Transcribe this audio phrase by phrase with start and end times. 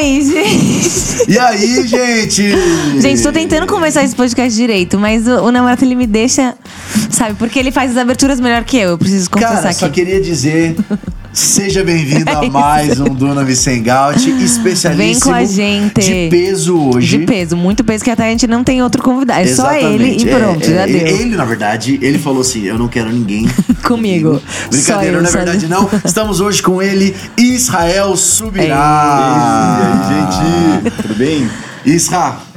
[0.00, 1.30] aí, gente?
[1.30, 2.54] E aí, gente?
[3.00, 6.54] Gente, tô tentando começar esse podcast direito, mas o, o namorado ele me deixa.
[7.10, 9.78] Sabe, porque ele faz as aberturas melhor que eu, eu preciso confessar Cara, aqui.
[9.80, 10.76] só queria dizer.
[11.32, 16.00] Seja bem-vindo É a mais um Duna Vicengaut, especialíssimo Vem com a gente.
[16.00, 17.18] de peso hoje.
[17.18, 19.40] De peso, muito peso, que até a gente não tem outro convidado.
[19.40, 21.06] É só Exatamente, ele e é, pronto, é, já deu.
[21.06, 23.48] Ele, na verdade, ele falou assim: eu não quero ninguém.
[23.84, 24.40] Comigo.
[24.40, 25.44] Só Brincadeira, eu, na sabe?
[25.44, 25.88] verdade, não.
[26.04, 29.78] Estamos hoje com ele, Israel É Subirá.
[29.80, 31.02] E aí, gente?
[31.02, 31.48] Tudo bem?
[31.84, 32.49] Isra.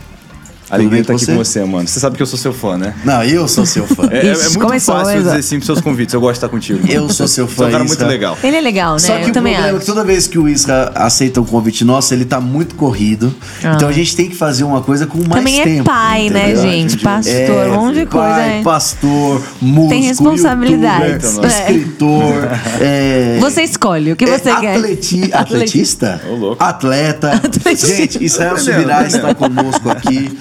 [0.74, 1.32] Alegria estar com aqui você?
[1.32, 1.88] com você, mano.
[1.88, 2.94] Você sabe que eu sou seu fã, né?
[3.04, 4.04] Não, eu sou seu fã.
[4.12, 5.32] É, é- é muito começou, fácil começou.
[5.32, 6.14] dizer sim pros seus convites.
[6.14, 6.80] Eu gosto de estar contigo.
[6.80, 6.92] mano.
[6.94, 7.64] Eu sou seu Você fã.
[7.66, 7.98] é um cara Isra.
[7.98, 8.38] muito legal.
[8.44, 9.00] Ele é legal, né?
[9.00, 9.80] Só que eu o também problema é acho.
[9.80, 13.34] que toda vez que o Isra aceita um convite nosso, ele tá muito corrido.
[13.64, 13.74] Ah.
[13.76, 15.84] Então a gente tem que fazer uma coisa com mais Também é tempo.
[15.86, 16.62] pai, né, entendeu?
[16.64, 16.98] gente?
[17.00, 18.62] Pastor, É, um monte de coisa, pai, né?
[18.64, 21.24] pastor, músico, Tem responsabilidades.
[21.36, 21.72] youtuber, É.
[21.72, 22.34] escritor.
[22.82, 24.76] é, Você escolhe o que é, você quer.
[24.78, 26.22] atleti- Atletista?
[26.30, 26.64] Ô, louco.
[26.64, 27.42] Atleta.
[27.76, 30.36] Gente, Israel Subirá está conosco aqui.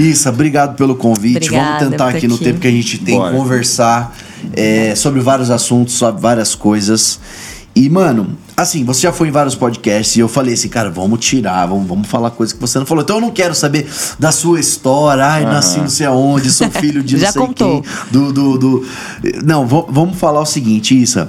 [0.00, 1.46] Isa, obrigado pelo convite.
[1.48, 2.44] Obrigada Vamos tentar aqui no aqui.
[2.44, 3.36] tempo que a gente tem Bora.
[3.36, 4.16] conversar
[4.54, 7.20] é, sobre vários assuntos, sobre várias coisas.
[7.76, 11.20] E, mano, assim, você já foi em vários podcasts e eu falei assim, cara, vamos
[11.20, 13.04] tirar, vamos, vamos falar coisa que você não falou.
[13.04, 13.86] Então eu não quero saber
[14.18, 17.82] da sua história, ai, nasci não sei aonde, sou filho de não Já sei contou.
[17.82, 17.90] quem.
[18.10, 18.86] Do, do, do...
[19.44, 21.28] Não, va- vamos falar o seguinte, Isa.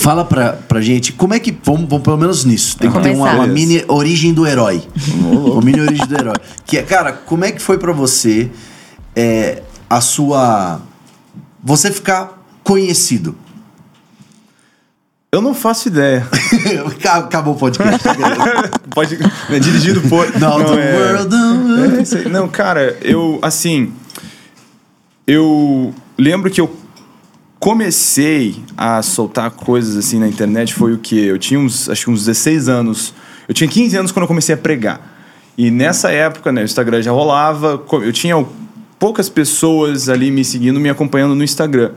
[0.00, 1.54] Fala pra, pra gente, como é que.
[1.62, 2.74] Vamos, vamos pelo menos nisso.
[2.78, 4.82] Tem que ter uma, uma mini origem do herói.
[5.20, 6.36] uma mini origem do herói.
[6.64, 8.50] Que é, cara, como é que foi pra você
[9.14, 10.80] é, a sua.
[11.62, 13.36] Você ficar conhecido?
[15.30, 16.26] Eu não faço ideia.
[17.04, 18.00] Acabou o podcast.
[18.94, 19.18] Pode.
[19.50, 20.26] É dirigido por.
[20.40, 22.16] Não, the é- world.
[22.16, 22.28] É.
[22.30, 23.92] Não, cara, eu, assim.
[25.26, 26.79] Eu lembro que eu
[27.60, 31.16] comecei a soltar coisas assim na internet foi o que?
[31.26, 33.14] Eu tinha uns, acho que uns 16 anos.
[33.46, 35.18] Eu tinha 15 anos quando eu comecei a pregar.
[35.58, 38.42] E nessa época, né, o Instagram já rolava, eu tinha
[38.98, 41.90] poucas pessoas ali me seguindo, me acompanhando no Instagram.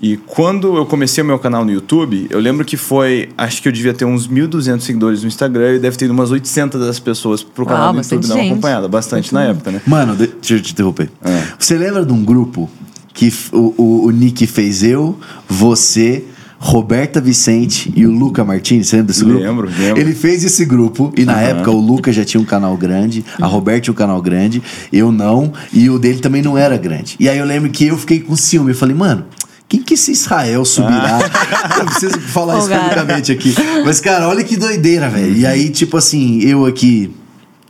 [0.00, 3.68] E quando eu comecei o meu canal no YouTube, eu lembro que foi, acho que
[3.68, 6.98] eu devia ter uns 1.200 seguidores no Instagram e deve ter ido umas 800 das
[6.98, 8.52] pessoas pro canal Uau, do YouTube dar uma gente.
[8.52, 9.80] acompanhada, bastante na época, né?
[9.86, 11.08] Mano, de- deixa eu te interromper.
[11.24, 11.44] É.
[11.56, 12.68] Você lembra de um grupo
[13.14, 15.18] que o, o, o Nick fez eu,
[15.48, 16.24] você,
[16.58, 18.88] Roberta Vicente e o Luca Martins?
[18.88, 19.40] Você lembra desse grupo?
[19.40, 20.00] Lembro, lembro.
[20.00, 23.46] Ele fez esse grupo e na época o Luca já tinha um canal grande, a
[23.46, 24.62] Roberta tinha um canal grande,
[24.92, 27.16] eu não, e o dele também não era grande.
[27.18, 28.70] E aí eu lembro que eu fiquei com ciúme.
[28.70, 29.26] Eu falei, mano.
[29.68, 31.18] Quem que esse Israel subirá?
[31.80, 33.54] Eu preciso falar isso publicamente aqui.
[33.86, 35.34] Mas, cara, olha que doideira, velho.
[35.34, 37.10] E aí, tipo assim, eu aqui.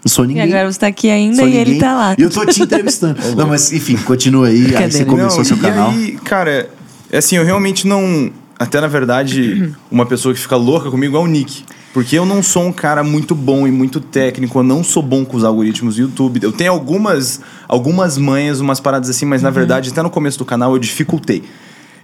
[0.05, 0.43] Não sou E ninguém.
[0.45, 2.15] agora você tá aqui ainda Sou e ele tá lá.
[2.19, 3.19] E eu tô te entrevistando.
[3.37, 4.75] não, mas enfim, continua aí.
[4.75, 5.91] Aí você começou Não, seu e canal.
[5.91, 6.69] aí, cara,
[7.11, 8.31] é assim, eu realmente não.
[8.59, 11.65] Até na verdade, uma pessoa que fica louca comigo é o Nick.
[11.93, 15.27] Porque eu não sou um cara muito bom e muito técnico, eu não sou bom
[15.27, 16.41] com os algoritmos do YouTube.
[16.43, 20.45] Eu tenho algumas, algumas manhas, umas paradas assim, mas na verdade, até no começo do
[20.47, 21.45] canal eu dificultei.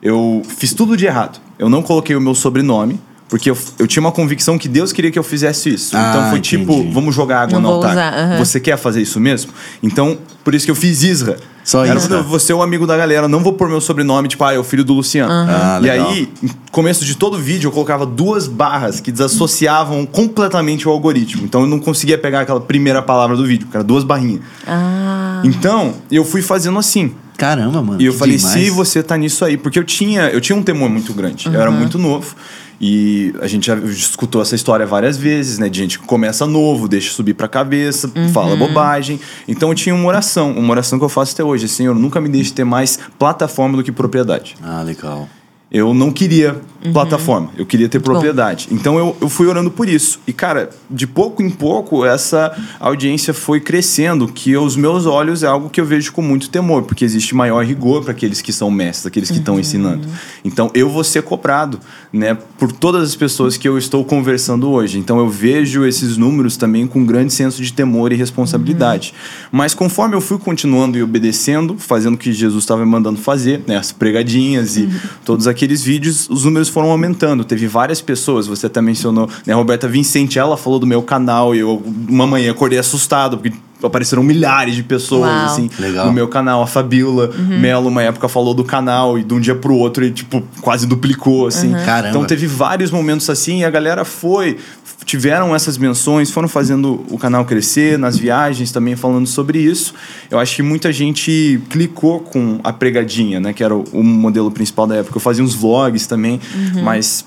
[0.03, 1.41] Eu fiz tudo de errado.
[1.59, 5.11] Eu não coloquei o meu sobrenome, porque eu, eu tinha uma convicção que Deus queria
[5.11, 5.97] que eu fizesse isso.
[5.97, 6.93] Ah, então foi tipo, entendi.
[6.93, 7.93] vamos jogar água Não no altar.
[7.93, 8.39] usar, aham.
[8.39, 9.53] Você quer fazer isso mesmo?
[9.83, 11.37] Então, por isso que eu fiz Isra.
[11.63, 14.55] Só Era você é o amigo da galera, não vou pôr meu sobrenome, tipo, ah,
[14.55, 15.31] é o filho do Luciano.
[15.31, 20.89] Ah, e aí, no começo de todo vídeo, eu colocava duas barras que desassociavam completamente
[20.89, 21.45] o algoritmo.
[21.45, 24.41] Então eu não conseguia pegar aquela primeira palavra do vídeo, era duas barrinhas.
[24.67, 25.43] Ah.
[25.45, 27.13] Então, eu fui fazendo assim.
[27.37, 28.01] Caramba, mano.
[28.01, 28.55] E eu falei, demais.
[28.55, 31.47] se você tá nisso aí, porque eu tinha, eu tinha um temor muito grande.
[31.47, 31.61] Eu Uhum.
[31.61, 32.35] era muito novo.
[32.81, 35.69] E a gente já escutou essa história várias vezes, né?
[35.69, 38.29] De gente que começa novo, deixa subir pra cabeça, Uhum.
[38.29, 39.19] fala bobagem.
[39.49, 41.69] Então eu tinha uma oração, uma oração que eu faço até hoje.
[41.69, 44.57] Senhor, nunca me deixe ter mais plataforma do que propriedade.
[44.63, 45.29] Ah, legal.
[45.71, 46.57] Eu não queria
[46.93, 48.05] plataforma, eu queria ter Uhum.
[48.05, 48.11] bom.
[48.13, 48.69] propriedade.
[48.71, 50.21] Então eu, eu fui orando por isso.
[50.27, 55.47] E, cara, de pouco em pouco, essa audiência foi crescendo, que aos meus olhos é
[55.49, 58.71] algo que eu vejo com muito temor, porque existe maior rigor para aqueles que são
[58.71, 59.61] mestres, aqueles que estão Uhum.
[59.61, 60.09] ensinando.
[60.45, 61.79] Então eu vou ser cobrado,
[62.13, 64.99] né, por todas as pessoas que eu estou conversando hoje.
[64.99, 69.13] Então eu vejo esses números também com um grande senso de temor e responsabilidade.
[69.53, 73.63] Mas conforme eu fui continuando e obedecendo, fazendo o que Jesus estava me mandando fazer,
[73.67, 74.89] né, as pregadinhas e
[75.25, 77.45] todos aqueles vídeos, os números foram aumentando.
[77.45, 81.61] Teve várias pessoas, você até mencionou, né, Roberta Vincent, ela falou do meu canal e
[81.61, 85.45] eu uma manhã acordei assustado porque apareceram milhares de pessoas Uau.
[85.47, 86.07] assim Legal.
[86.07, 86.63] no meu canal.
[86.63, 87.59] A Fabiola Uhum.
[87.59, 90.87] Melo, uma época, falou do canal e de um dia pro outro ele, tipo, quase
[90.87, 91.75] duplicou, assim.
[91.75, 91.85] Uhum.
[91.85, 92.09] Caramba.
[92.09, 94.57] Então teve vários momentos assim e a galera foi,
[95.05, 99.95] tiveram essas menções, foram fazendo o canal crescer, nas viagens também falando sobre isso.
[100.31, 103.53] Eu acho que muita gente clicou com a pregadinha, né?
[103.53, 105.17] Que era o, o modelo principal da época.
[105.17, 106.41] Eu fazia uns vlogs também,
[106.83, 107.25] mas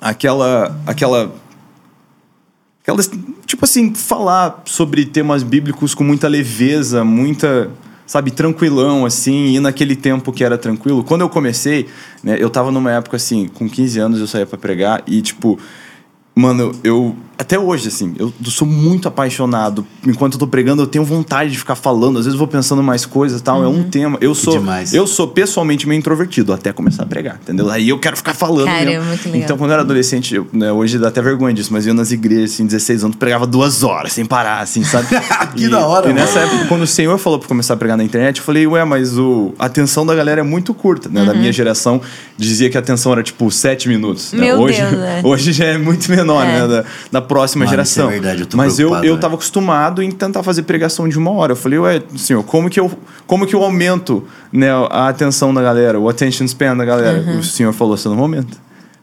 [0.00, 0.76] aquela...
[0.86, 1.32] aquela
[2.88, 3.02] aquela
[3.44, 7.70] tipo assim, falar sobre temas bíblicos com muita leveza, muita,
[8.06, 11.04] sabe, tranquilão, assim, e naquele tempo que era tranquilo.
[11.04, 11.86] Quando eu comecei,
[12.22, 15.58] né, eu tava numa época assim, com 15 anos eu saía para pregar e, tipo,
[16.38, 19.86] mano, eu até hoje, assim, eu sou muito apaixonado.
[20.06, 22.18] Enquanto eu tô pregando, eu tenho vontade de ficar falando.
[22.18, 23.62] Às vezes eu vou pensando mais coisas e tal.
[23.62, 24.18] É um tema.
[24.20, 24.92] Eu sou, demais.
[24.92, 27.70] eu sou pessoalmente meio introvertido até começar a pregar, entendeu?
[27.70, 28.64] Aí eu quero ficar falando.
[28.66, 29.04] Cara, mesmo.
[29.04, 29.40] é muito legal.
[29.42, 31.94] Então, quando eu era adolescente, eu, né, hoje dá até vergonha disso, mas eu ia
[31.94, 35.06] nas igrejas, assim, 16 anos, pregava duas horas sem parar, assim, sabe?
[35.56, 37.96] Que E- da hora, E nessa época, quando o Senhor falou pra começar a pregar
[37.96, 41.24] na internet, eu falei, ué, mas o, a atenção da galera é muito curta, né?
[41.24, 42.00] Da minha geração,
[42.36, 44.32] dizia que a atenção era tipo 7 minutos.
[44.32, 44.40] né?
[44.46, 45.20] Meu hoje, Deus, é.
[45.24, 46.60] hoje já é muito menor, É.
[46.60, 46.66] né?
[46.68, 48.08] Da, da próxima Mano, é geração.
[48.08, 51.30] verdade, eu tô mas eu, preocupado, eu tava acostumado em tentar fazer pregação de uma
[51.30, 51.52] hora.
[51.52, 52.90] Eu falei, ué, senhor, como que eu,
[53.26, 57.20] como que eu aumento né, a atenção da galera, o attention span da galera?
[57.20, 57.38] Uhum.
[57.40, 58.56] O senhor falou, você não aumenta.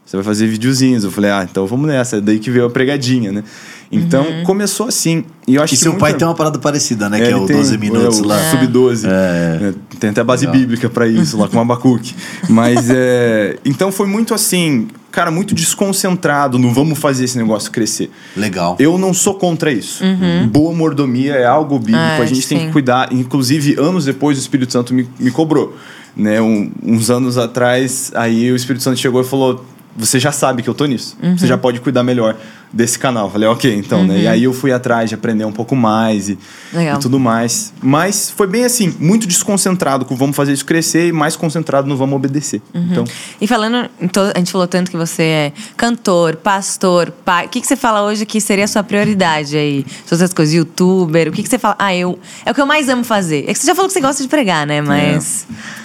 [0.06, 1.04] Você vai fazer videozinhos.
[1.04, 2.18] Eu falei, ah, então vamos nessa.
[2.18, 3.44] É daí que veio a pregadinha, né?
[3.92, 4.44] Então, Uhum.
[4.44, 5.24] começou assim.
[5.48, 7.18] E eu acho E que seu pai tem uma parada parecida, né?
[7.20, 8.38] que é o tem, 12 minutos é, o lá.
[8.52, 9.06] Sub-12.
[9.08, 9.70] É.
[9.70, 10.60] É, Tem até base Legal.
[10.62, 12.16] bíblica pra isso, lá com o Abacuque.
[12.50, 13.58] Mas é.
[13.66, 18.12] Então foi muito assim, cara, muito desconcentrado no vamos fazer esse negócio crescer.
[18.36, 18.76] Legal.
[18.80, 20.04] Eu não sou contra isso.
[20.52, 22.66] Boa mordomia é algo bíblico, É, a gente tem sim.
[22.68, 23.12] que cuidar.
[23.14, 25.76] Inclusive, anos depois, o Espírito Santo me, me cobrou.
[26.16, 26.42] Né?
[26.42, 29.66] Um- uns anos atrás, aí o Espírito Santo chegou e falou:
[29.96, 31.18] Você já sabe que eu tô nisso.
[31.38, 32.36] Você já pode cuidar melhor
[32.74, 33.28] desse canal.
[33.28, 34.20] Eu falei, ok, então, né?
[34.20, 36.38] E aí eu fui atrás de aprender um pouco mais e,
[36.74, 37.72] e tudo mais.
[37.82, 41.96] Mas foi bem assim, muito desconcentrado com vamos fazer isso crescer e mais concentrado no
[41.96, 42.62] vamos obedecer.
[42.74, 43.06] Então,
[43.40, 43.90] E falando,
[44.36, 47.46] a gente falou tanto que você é cantor, pastor, pai.
[47.46, 49.86] O que, que você fala hoje que seria a sua prioridade aí?
[50.06, 51.30] Suas outras coisas, youtuber.
[51.30, 51.78] O que, que você fala?
[51.80, 52.20] Ah, eu.
[52.46, 53.46] É o que eu mais amo fazer.
[53.48, 54.82] É que você já falou que você gosta de pregar, né?
[54.82, 55.48] Mas.
[55.50, 55.85] É,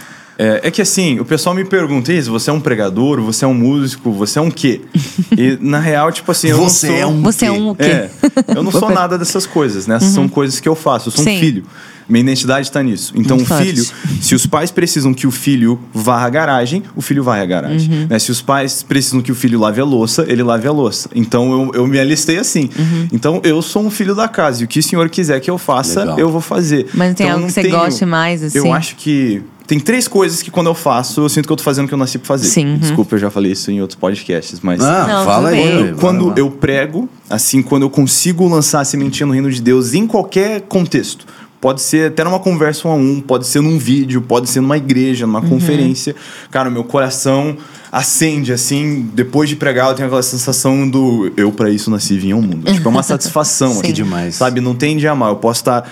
[0.62, 3.54] é que assim, o pessoal me pergunta, Isa, você é um pregador, você é um
[3.54, 4.80] músico, você é um quê?
[5.36, 7.02] E na real, tipo assim, eu Você não sou...
[7.02, 7.54] é um Você é quê?
[7.58, 7.82] um o quê?
[7.84, 8.10] É,
[8.56, 10.00] eu não sou nada dessas coisas, né?
[10.00, 11.08] São coisas que eu faço.
[11.08, 11.36] Eu sou Sim.
[11.36, 11.64] um filho.
[12.08, 13.12] Minha identidade está nisso.
[13.14, 14.22] Então, Muito o filho, forte.
[14.24, 17.88] se os pais precisam que o filho varra a garagem, o filho varre a garagem.
[17.92, 18.06] Uhum.
[18.10, 18.18] Né?
[18.18, 21.08] Se os pais precisam que o filho lave a louça, ele lave a louça.
[21.14, 22.68] Então, eu, eu me alistei assim.
[22.76, 23.08] Uhum.
[23.12, 24.62] Então, eu sou um filho da casa.
[24.62, 26.18] E o que o senhor quiser que eu faça, Legal.
[26.18, 26.88] eu vou fazer.
[26.94, 28.58] Mas tem Então, algo que você tenho- goste mais, assim?
[28.58, 29.40] Eu acho que
[29.70, 31.94] tem três coisas que quando eu faço, eu sinto que eu tô fazendo o que
[31.94, 32.48] eu nasci pra fazer.
[32.48, 32.78] Sim, uhum.
[32.78, 34.82] Desculpa, eu já falei isso em outros podcasts, mas...
[34.82, 35.62] Ah, Não, fala aí.
[35.62, 39.94] Quando, quando eu prego, assim, quando eu consigo lançar a sementinha no reino de Deus
[39.94, 41.24] em qualquer contexto.
[41.60, 44.76] Pode ser até numa conversa um a um, pode ser num vídeo, pode ser numa
[44.76, 46.16] igreja, numa conferência.
[46.50, 47.56] Cara, o meu coração
[47.92, 52.18] acende, assim, depois de pregar, eu tenho aquela sensação do eu pra isso nasci e
[52.18, 52.70] vim ao mundo.
[52.72, 53.72] tipo, é uma satisfação.
[53.72, 54.36] Assim, demais.
[54.36, 55.30] Sabe, não tem de amar.
[55.30, 55.90] Eu posso estar.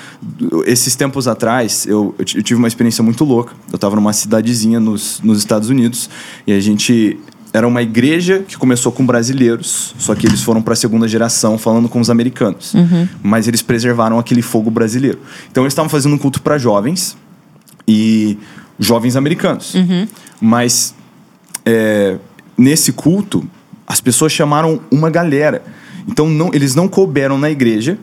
[0.64, 3.52] Esses tempos atrás, eu, eu tive uma experiência muito louca.
[3.72, 6.08] Eu tava numa cidadezinha nos, nos Estados Unidos
[6.46, 7.18] e a gente.
[7.50, 11.56] Era uma igreja que começou com brasileiros, só que eles foram para a segunda geração
[11.56, 12.74] falando com os americanos.
[13.22, 15.18] Mas eles preservaram aquele fogo brasileiro.
[15.50, 17.16] Então eles estavam fazendo um culto para jovens
[17.88, 18.36] e
[18.78, 19.74] jovens americanos.
[20.38, 20.94] Mas
[21.68, 22.16] é,
[22.56, 23.44] nesse culto,
[23.86, 25.62] as pessoas chamaram uma galera.
[26.06, 27.98] Então não, eles não couberam na igreja.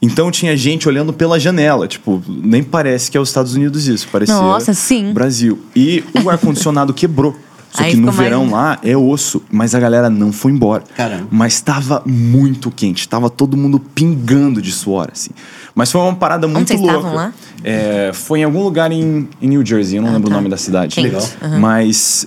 [0.00, 4.06] Então tinha gente olhando pela janela, tipo, nem parece que é os Estados Unidos isso,
[4.12, 5.12] parecia Nossa, sim.
[5.12, 5.58] Brasil.
[5.74, 7.34] E o ar condicionado quebrou.
[7.72, 10.84] Só Aí que no verão lá é osso, mas a galera não foi embora.
[10.96, 11.26] Caramba.
[11.30, 15.30] Mas tava muito quente, tava todo mundo pingando de suor, assim.
[15.74, 16.96] Mas foi uma parada muito vocês louca.
[16.96, 17.32] estavam lá?
[17.64, 20.34] É, foi em algum lugar em, em New Jersey, eu não Ah, lembro tá.
[20.34, 20.94] o nome da cidade.
[20.94, 21.06] Quente.
[21.08, 21.28] Legal.
[21.42, 21.58] Aham.
[21.58, 22.26] Mas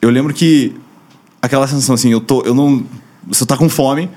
[0.00, 0.74] eu lembro que
[1.42, 2.84] aquela sensação assim, eu tô, eu não
[3.30, 4.10] você tá com fome,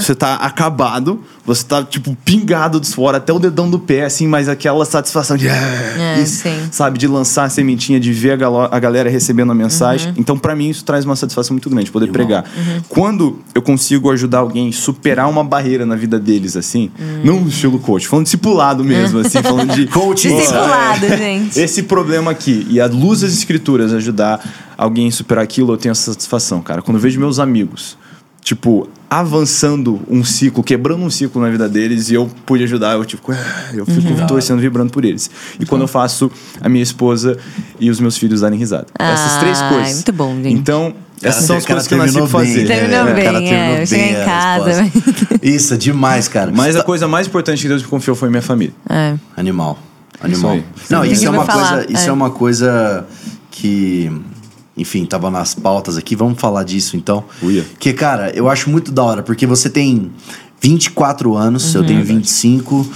[0.00, 4.26] você tá acabado, você tá, tipo, pingado de suor até o dedão do pé, assim,
[4.28, 5.48] mas aquela satisfação de.
[5.48, 6.68] É, isso, sim.
[6.70, 10.08] Sabe, de lançar a sementinha, de ver a, galo- a galera recebendo a mensagem.
[10.10, 10.14] Uhum.
[10.18, 12.44] Então, pra mim, isso traz uma satisfação muito grande, poder pregar.
[12.56, 12.80] Uhum.
[12.88, 17.20] Quando eu consigo ajudar alguém a superar uma barreira na vida deles, assim, Hum.
[17.24, 19.86] não no estilo coach, falando discipulado mesmo, assim, falando de.
[19.88, 20.28] Coach.
[20.28, 21.16] Discipulado, É.
[21.16, 21.58] gente.
[21.58, 24.40] Esse problema aqui, e a luz das escrituras ajudar
[24.78, 26.80] alguém a superar aquilo, eu tenho essa satisfação, cara.
[26.82, 27.98] Quando eu vejo meus amigos,
[28.42, 33.04] tipo, avançando um ciclo, quebrando um ciclo na vida deles, e eu pude ajudar, eu
[33.04, 34.26] tipo, "Ah", eu fico Uhum.
[34.26, 35.30] torcendo, vibrando por eles.
[35.58, 36.30] E quando eu faço
[36.60, 37.36] a minha esposa
[37.78, 38.86] e os meus filhos darem risada.
[38.98, 39.94] Essas três Ai, coisas.
[39.94, 40.52] muito bom, gente.
[40.54, 42.64] Então, essas são as cara coisas que eu nasci pra bem, fazer.
[42.68, 42.74] né?
[42.76, 43.82] Terminou cara bem, terminou é.
[43.82, 44.90] Eu cheguei em casa.
[45.42, 46.52] Isso, é demais, cara.
[46.54, 48.74] Mas a coisa mais importante que Deus me confiou foi minha família.
[48.88, 49.14] É.
[49.36, 49.78] Animal.
[50.22, 50.52] Animal.
[50.52, 50.64] aí.
[50.90, 52.08] Não, isso é uma falar, coisa, isso é.
[52.08, 53.06] é uma coisa
[53.50, 54.10] que
[54.76, 57.24] enfim, tava nas pautas aqui, vamos falar disso então.
[57.42, 57.64] Uia.
[57.78, 60.10] Que cara, eu acho muito da hora, porque você tem
[60.60, 61.80] 24 anos, Uhum.
[61.82, 62.86] eu tenho 25.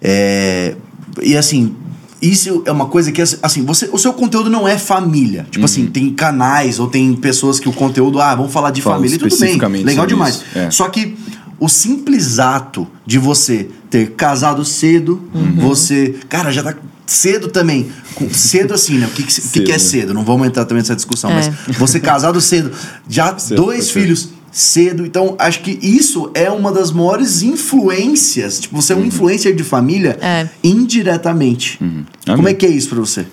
[0.00, 0.74] É,
[1.22, 1.74] e assim,
[2.20, 5.44] isso é uma coisa que assim, você, o seu conteúdo não é família.
[5.44, 5.64] Tipo Uhum.
[5.64, 9.16] assim, tem canais ou tem pessoas que o conteúdo, ah, vamos falar de Fala família,
[9.16, 9.82] e tudo bem.
[9.84, 10.42] Legal demais.
[10.54, 10.70] é.
[10.70, 11.16] Só que
[11.58, 15.22] o simples ato de você ter casado cedo,
[15.56, 16.14] você.
[16.28, 16.74] Cara, já tá
[17.06, 17.90] cedo também.
[18.32, 19.06] Cedo assim, né?
[19.06, 19.90] O que, que, o que que é Cedo.
[20.02, 20.14] cedo?
[20.14, 21.34] Não vamos entrar também nessa discussão, É.
[21.34, 22.72] mas você casado cedo,
[23.08, 25.04] já Cedo, dois filhos cedo.
[25.04, 28.58] Então, acho que isso é uma das maiores influências.
[28.60, 30.48] Tipo, você é um influencer de família É.
[30.64, 31.78] indiretamente.
[31.78, 32.06] Como
[32.40, 32.52] Amém.
[32.52, 33.26] é que é isso pra você?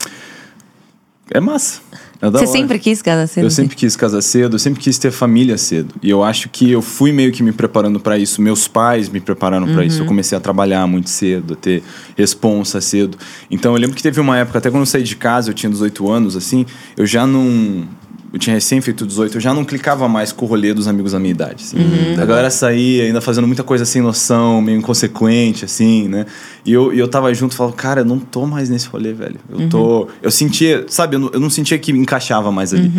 [1.32, 1.80] É massa.
[2.24, 2.48] É Você hora.
[2.48, 3.44] sempre quis casar cedo?
[3.44, 5.94] Eu sempre quis casar cedo, eu sempre quis ter família cedo.
[6.01, 8.42] E eu acho que eu fui meio que me preparando pra isso.
[8.42, 10.01] Meus pais me prepararam pra isso.
[10.01, 11.84] Eu comecei a trabalhar muito cedo, a ter
[12.18, 13.18] responsa cedo.
[13.51, 15.70] Então eu lembro que teve uma época, até quando eu saí de casa, eu tinha
[15.70, 16.65] 18 anos, assim,
[16.96, 17.86] eu já não.
[18.34, 21.12] Eu tinha recém feito 18, eu já não clicava mais com o rolê dos amigos
[21.12, 21.63] da minha idade.
[21.66, 21.78] assim.
[22.20, 26.25] A galera saía ainda fazendo muita coisa sem noção, meio inconsequente, assim, né?
[26.66, 29.13] E eu, e eu tava junto e falava, cara, eu não tô mais nesse rolê,
[29.13, 29.40] velho.
[29.48, 30.08] Eu tô.
[30.20, 32.92] Eu sentia, sabe, eu não, eu não sentia que me encaixava mais ali.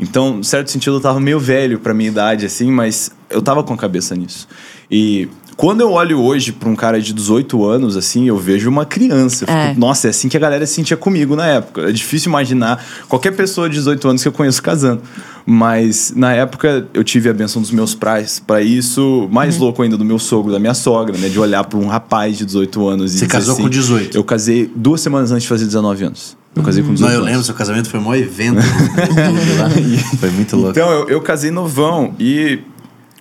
[0.00, 3.62] Então, em certo sentido, eu tava meio velho pra minha idade, assim, mas eu tava
[3.62, 4.48] com a cabeça nisso.
[4.90, 8.86] E quando eu olho hoje pra um cara de 18 anos, assim, eu vejo uma
[8.86, 9.44] criança.
[9.44, 9.74] Eu fico, É.
[9.76, 11.82] Nossa, é assim que a galera se sentia comigo na época.
[11.88, 15.02] É difícil imaginar qualquer pessoa de 18 anos que eu conheço casando.
[15.44, 19.62] Mas na época eu tive a benção dos meus pais pra isso, mais Uhum.
[19.62, 21.28] louco ainda do meu sogro, da minha sogra, né?
[21.28, 24.16] De olhar pra um rapaz de 18 anos e Você casou assim, com 18?
[24.16, 26.36] Eu casei duas semanas antes de fazer 19 anos.
[26.54, 27.30] Eu casei com 18 Não, eu anos.
[27.32, 28.60] lembro, seu casamento foi um maior evento.
[30.20, 30.70] foi muito louco.
[30.70, 32.60] Então eu, eu casei novão e.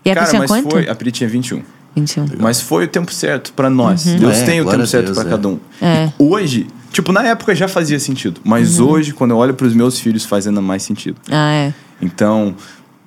[0.06, 0.70] E a Pri cara, tinha mas quanto?
[0.70, 0.88] foi.
[0.88, 1.62] A Pri tinha 21.
[2.01, 2.25] 21.
[2.39, 4.06] Mas foi o tempo certo pra nós.
[4.06, 5.25] Deus É, tem o tempo certo é.
[5.25, 5.60] cada um.
[5.82, 6.12] É.
[6.18, 8.42] Hoje, tipo, na época já fazia sentido.
[8.44, 11.18] Mas hoje, quando eu olho pros meus filhos, faz ainda mais sentido.
[11.30, 11.74] Ah, é.
[12.01, 12.56] Então,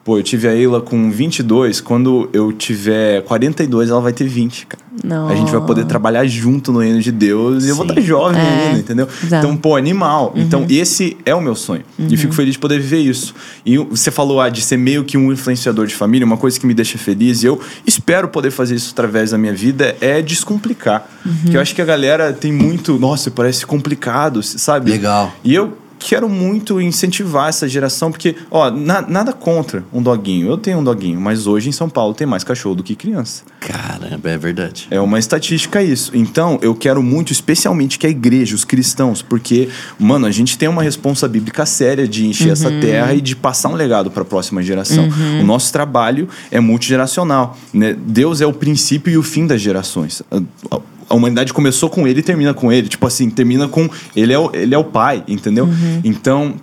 [0.04, 1.80] pô, eu tive a Eila com 22.
[1.80, 4.83] Quando eu tiver 42, ela vai ter 20, cara.
[5.04, 5.28] Não.
[5.28, 7.92] A gente vai poder trabalhar junto no reino de Deus e eu vou Sim.
[7.92, 9.09] estar jovem É, ainda, entendeu?
[9.23, 9.47] exato.
[9.47, 10.33] Então, pô, animal.
[10.35, 11.83] Então, esse é o meu sonho.
[11.99, 13.35] E fico feliz de poder viver isso.
[13.64, 16.66] E você falou ah, de ser meio que um influenciador de família, uma coisa que
[16.66, 21.09] me deixa feliz, e eu espero poder fazer isso através da minha vida, é descomplicar.
[21.50, 24.90] Que eu acho que a galera tem muito, nossa, parece complicado, sabe?
[24.90, 25.33] Legal.
[25.45, 30.49] E eu quero muito incentivar essa geração, porque, ó, na- nada contra um doguinho.
[30.49, 33.42] Eu tenho um doguinho, mas hoje em São Paulo tem mais cachorro do que criança.
[33.61, 34.88] Caramba, é verdade.
[34.90, 36.11] É uma estatística isso.
[36.14, 40.69] Então, eu quero muito, especialmente, que a igreja, os cristãos, porque, mano, a gente tem
[40.69, 44.25] uma responsa bíblica séria de encher essa terra e de passar um legado para a
[44.25, 45.09] próxima geração.
[45.40, 47.57] O nosso trabalho é multigeracional.
[47.73, 47.95] Né?
[47.95, 50.23] Deus é o princípio e o fim das gerações.
[51.11, 52.88] A- humanidade começou com ele e termina com ele.
[52.88, 53.88] Tipo assim, termina com.
[54.17, 55.69] Ele é o, ele é o pai, entendeu?
[56.05, 56.55] Então.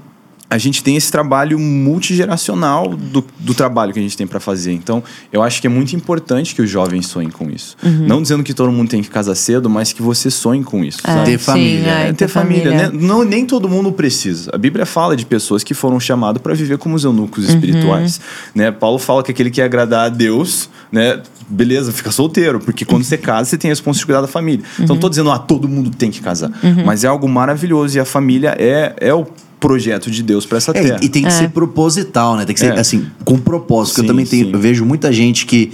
[0.50, 4.72] A gente tem esse trabalho multigeracional do, do trabalho que a gente tem para fazer.
[4.72, 7.76] Então, eu acho que é muito importante que os jovens sonhem com isso.
[7.84, 11.00] Não dizendo que todo mundo tem que casar cedo, mas que você sonhe com isso.
[11.04, 11.24] É?
[11.24, 12.72] Ter família, é, É, ter família.
[12.72, 12.90] né?
[12.94, 14.50] Não, nem todo mundo precisa.
[14.54, 17.54] A Bíblia fala de pessoas que foram chamadas para viver como os eunucos Uhum.
[17.54, 18.22] espirituais.
[18.56, 18.72] Né?
[18.72, 21.22] Paulo fala que aquele que quer agradar a Deus, né?
[21.50, 24.66] beleza, fica solteiro, porque quando você casa, você tem a responsabilidade da família.
[24.80, 26.52] Então, não tô dizendo, ah, todo mundo tem que casar.
[26.64, 26.84] Uhum.
[26.86, 29.26] Mas é algo maravilhoso e a família é, é o
[29.60, 31.00] projeto de Deus para essa É, terra.
[31.02, 32.46] e tem que ser proposital, né?
[32.46, 32.80] Tem que ser, É.
[32.80, 33.96] assim, com propósito.
[33.96, 34.54] Porque eu Sim, também tenho, sim.
[34.54, 35.72] eu vejo muita gente que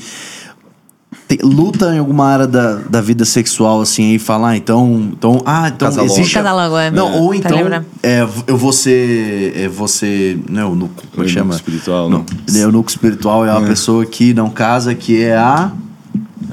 [1.28, 5.42] tem- luta em alguma área da, da vida sexual, assim, e fala, ah, então, então
[5.46, 6.13] ah, então Casa logo.
[6.13, 6.38] existe...
[6.38, 6.92] a- Casa logo, é.
[6.92, 7.18] Não, É.
[7.18, 11.54] ou Pra então, é, eu vou ser, é, você, não, no, como é chama?
[11.56, 12.25] espiritual, não.
[12.50, 12.56] não.
[12.60, 15.72] Eunuco espiritual é uma pessoa que não casa, que é a...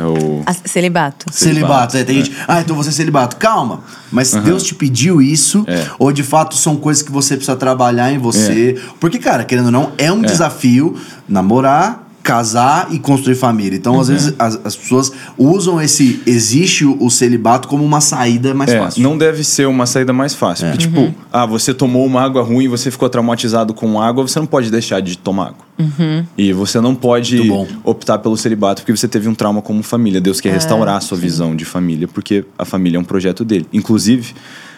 [0.00, 0.42] É o...
[0.46, 1.26] Ah, Celibato.
[1.30, 2.34] Celibato, é, tem gente.
[2.48, 3.36] Ah, então você é celibato.
[3.36, 3.80] Calma.
[4.10, 5.86] Mas Deus te pediu isso, É.
[5.98, 8.80] ou de fato são coisas que você precisa trabalhar em você.
[8.98, 10.96] Porque, cara, querendo ou não, é um desafio
[11.28, 13.76] namorar, casar e construir família.
[13.76, 14.00] Então, Uhum.
[14.00, 16.22] às vezes, as, as pessoas usam esse.
[16.24, 19.02] Existe o, o celibato como uma saída mais É, fácil.
[19.02, 20.68] não deve ser uma saída mais fácil.
[20.70, 21.06] Porque, Uhum.
[21.08, 24.70] tipo, ah, você tomou uma água ruim, você ficou traumatizado com água, você não pode
[24.70, 25.64] deixar de tomar água.
[25.76, 26.24] Uhum.
[26.38, 27.40] E você não pode
[27.82, 30.20] optar pelo celibato porque você teve um trauma como família.
[30.20, 33.66] Deus quer restaurar a sua visão de família, porque a família é um projeto dele.
[33.72, 34.34] Inclusive,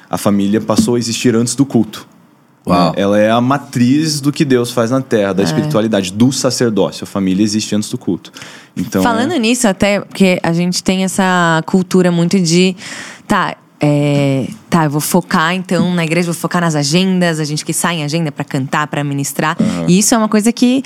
[0.08, 2.06] a família passou a existir antes do culto.
[2.66, 2.92] Uau.
[2.96, 7.04] Ela é a matriz do que Deus faz na terra, da espiritualidade, do sacerdócio.
[7.04, 8.32] A família existe antes do culto.
[8.76, 12.76] Então, Falando nisso, até porque a gente tem essa cultura muito de.
[13.26, 17.64] Tá, é, tá, eu vou focar então na igreja, vou focar nas agendas, a gente
[17.64, 19.56] que sai em agenda pra cantar, pra ministrar.
[19.88, 20.84] E isso é uma coisa que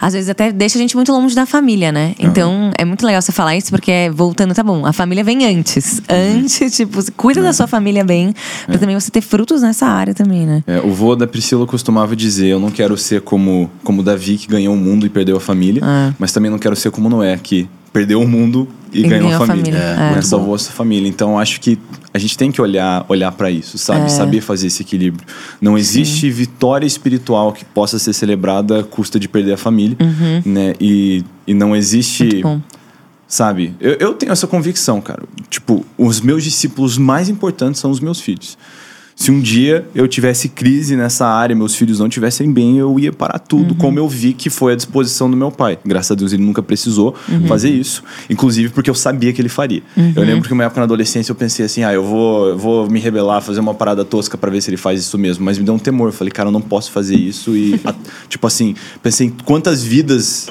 [0.00, 2.14] às vezes até deixa a gente muito longe da família, né?
[2.18, 6.00] Então é muito legal você falar isso, porque voltando, tá bom, a família vem antes.
[6.08, 8.34] Antes, tipo, você cuida da sua família bem,
[8.66, 10.62] pra também você ter frutos nessa área também, né?
[10.66, 14.46] É, o vô da Priscila costumava dizer: Eu não quero ser como, como Davi, que
[14.46, 16.14] ganhou o mundo e perdeu a família, É.
[16.18, 19.76] mas também não quero ser como Noé, que perdeu o mundo e, ganhou, a família.
[19.76, 20.14] é.
[20.16, 20.22] Né?
[20.22, 21.08] Salvou a sua família.
[21.08, 21.78] Então acho que
[22.12, 24.06] a gente tem que olhar, olhar para isso, sabe?
[24.06, 24.08] É.
[24.08, 25.26] Saber fazer esse equilíbrio.
[25.60, 29.96] Não existe vitória espiritual que possa ser celebrada à custa de perder a família,
[30.44, 30.74] né?
[30.80, 32.42] E, e não existe.
[32.44, 32.60] Uhum.
[33.26, 33.74] Sabe?
[33.78, 35.22] Eu, eu tenho essa convicção, cara.
[35.50, 38.56] Tipo, os meus discípulos mais importantes são os meus filhos.
[39.18, 43.12] Se um dia eu tivesse crise nessa área, meus filhos não tivessem bem, eu ia
[43.12, 45.76] parar tudo, como eu vi que foi a disposição do meu pai.
[45.84, 47.16] Graças a Deus ele nunca precisou
[47.48, 49.82] fazer isso, inclusive porque eu sabia que ele faria.
[50.14, 53.00] Eu lembro que uma época na adolescência eu pensei assim: ah, eu vou, vou me
[53.00, 55.74] rebelar, fazer uma parada tosca para ver se ele faz isso mesmo, mas me deu
[55.74, 56.10] um temor.
[56.10, 57.74] Eu falei, cara, eu não posso fazer isso e,
[58.30, 60.48] tipo assim, pensei em quantas vidas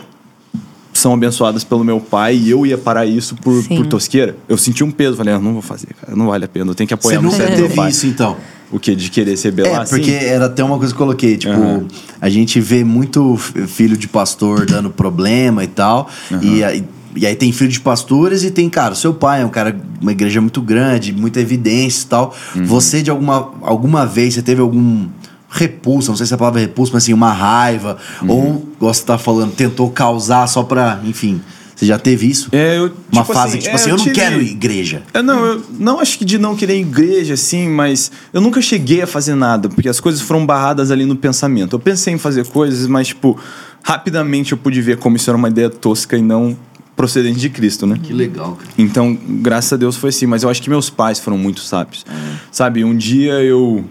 [0.98, 3.78] são abençoadas pelo meu pai e eu ia parar isso por, Sim.
[3.78, 4.36] por tosqueira.
[4.48, 6.76] Eu senti um peso, falei, ah, não vou fazer, cara, não vale a pena, eu
[6.76, 8.38] tenho que Você apoiar no certo do meu teve isso, então?
[8.72, 8.96] O que?
[8.96, 9.84] De querer se rebelar?
[9.84, 10.26] É, porque assim?
[10.26, 11.88] era até uma coisa que eu coloquei, tipo, Aham.
[12.20, 16.10] a gente vê muito filho de pastor dando problema e tal,
[16.42, 16.84] e, aí,
[17.16, 20.12] e aí tem filho de pastores e tem, cara, seu pai é um cara, uma
[20.12, 22.36] igreja muito grande, muita evidência e tal.
[22.56, 22.66] Uhum.
[22.66, 25.08] Você, de alguma, alguma vez, você teve algum
[25.50, 28.30] repulso, não sei se a palavra é repulso, mas assim, uma raiva, Uhum.
[28.30, 31.42] ou, igual você tá falando, tentou causar só pra, enfim,
[31.76, 32.50] você já teve isso?
[32.52, 35.04] É, eu, Uma tipo fase, assim, tipo é, assim, eu, não tive- quero igreja.
[35.14, 39.02] Eu não, eu não acho que de não querer igreja, assim, mas eu nunca cheguei
[39.04, 41.76] a fazer nada, porque as coisas foram barradas ali no pensamento.
[41.76, 43.40] Eu pensei em fazer coisas, mas, tipo,
[43.84, 46.58] rapidamente eu pude ver como isso era uma ideia tosca e não
[46.96, 48.00] procedente de Cristo, né?
[48.02, 48.72] Que legal, cara.
[48.76, 50.26] Então, graças a Deus foi assim.
[50.26, 52.04] Mas eu acho que meus pais foram muito sábios.
[52.52, 53.86] Sabe, um dia eu,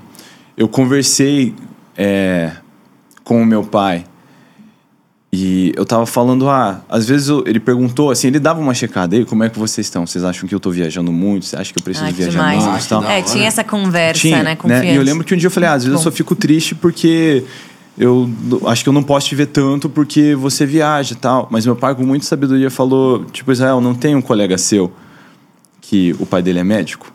[0.57, 1.55] eu conversei
[1.97, 2.53] é,
[3.25, 4.05] com o meu pai
[5.33, 9.15] e eu tava falando, ah, às vezes eu- ele perguntou, assim, ele dava uma checada,
[9.17, 10.07] aí, como é que vocês estão?
[10.07, 11.45] Vocês acham que eu tô viajando muito?
[11.47, 12.87] Você acha que eu preciso Ai, que viajar demais.
[12.87, 13.05] tal?
[13.05, 14.57] É, tinha essa conversa, Tinha, né?
[14.57, 14.85] Confiança.
[14.87, 16.05] E eu lembro que um dia eu falei, ah, às vezes eu Bom.
[16.05, 17.45] só fico triste porque
[17.99, 18.31] eu
[18.67, 21.49] acho que eu não posso te ver tanto porque você viaja e tal.
[21.51, 24.91] Mas meu pai, com muita sabedoria, falou: tipo, Israel, não tem um colega seu
[25.83, 27.13] que o pai dele é médico?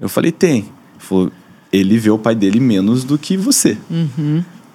[0.00, 0.58] Eu falei, tem.
[0.60, 0.66] Ele
[0.98, 1.32] falou,
[1.72, 3.76] ele vê o pai dele menos do que você.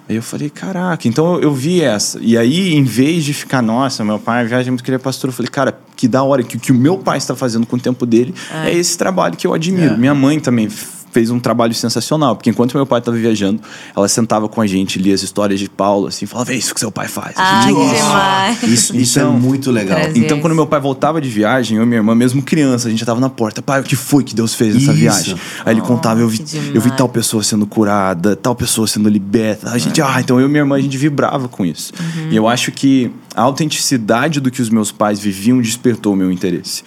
[0.08, 2.20] Aí eu falei, caraca, então eu, vi essa.
[2.22, 5.30] E aí, em vez de ficar, nossa, meu pai viaja muito que ele é pastor,
[5.30, 7.76] eu falei, cara, que da hora que o que o meu pai está fazendo com
[7.76, 9.96] o tempo dele é, esse trabalho que eu admiro.
[9.96, 9.98] É.
[9.98, 10.70] Minha mãe também
[11.16, 13.62] fez um trabalho sensacional, porque enquanto meu pai estava viajando,
[13.96, 16.80] ela sentava com a gente, lia as histórias de Paulo, assim, falava, é isso que
[16.82, 17.36] seu pai faz.
[17.38, 18.66] Ah, A gente, que.
[18.66, 19.98] Isso, isso Então, é muito legal.
[19.98, 22.92] Trazia Então, quando meu pai voltava de viagem, eu e minha irmã, mesmo criança, a
[22.92, 23.62] gente já tava na porta.
[23.62, 25.00] Pai, o que foi que Deus fez nessa Isso.
[25.00, 25.36] viagem?
[25.66, 29.08] Aí ele Oh, contava, eu vi, eu vi tal pessoa sendo curada, tal pessoa sendo
[29.08, 29.70] liberta.
[29.70, 31.94] A gente, ah, então eu e minha irmã, a gente vibrava com isso.
[31.98, 32.32] Uhum.
[32.32, 36.30] E eu acho que a autenticidade do que os meus pais viviam despertou o meu
[36.30, 36.84] interesse.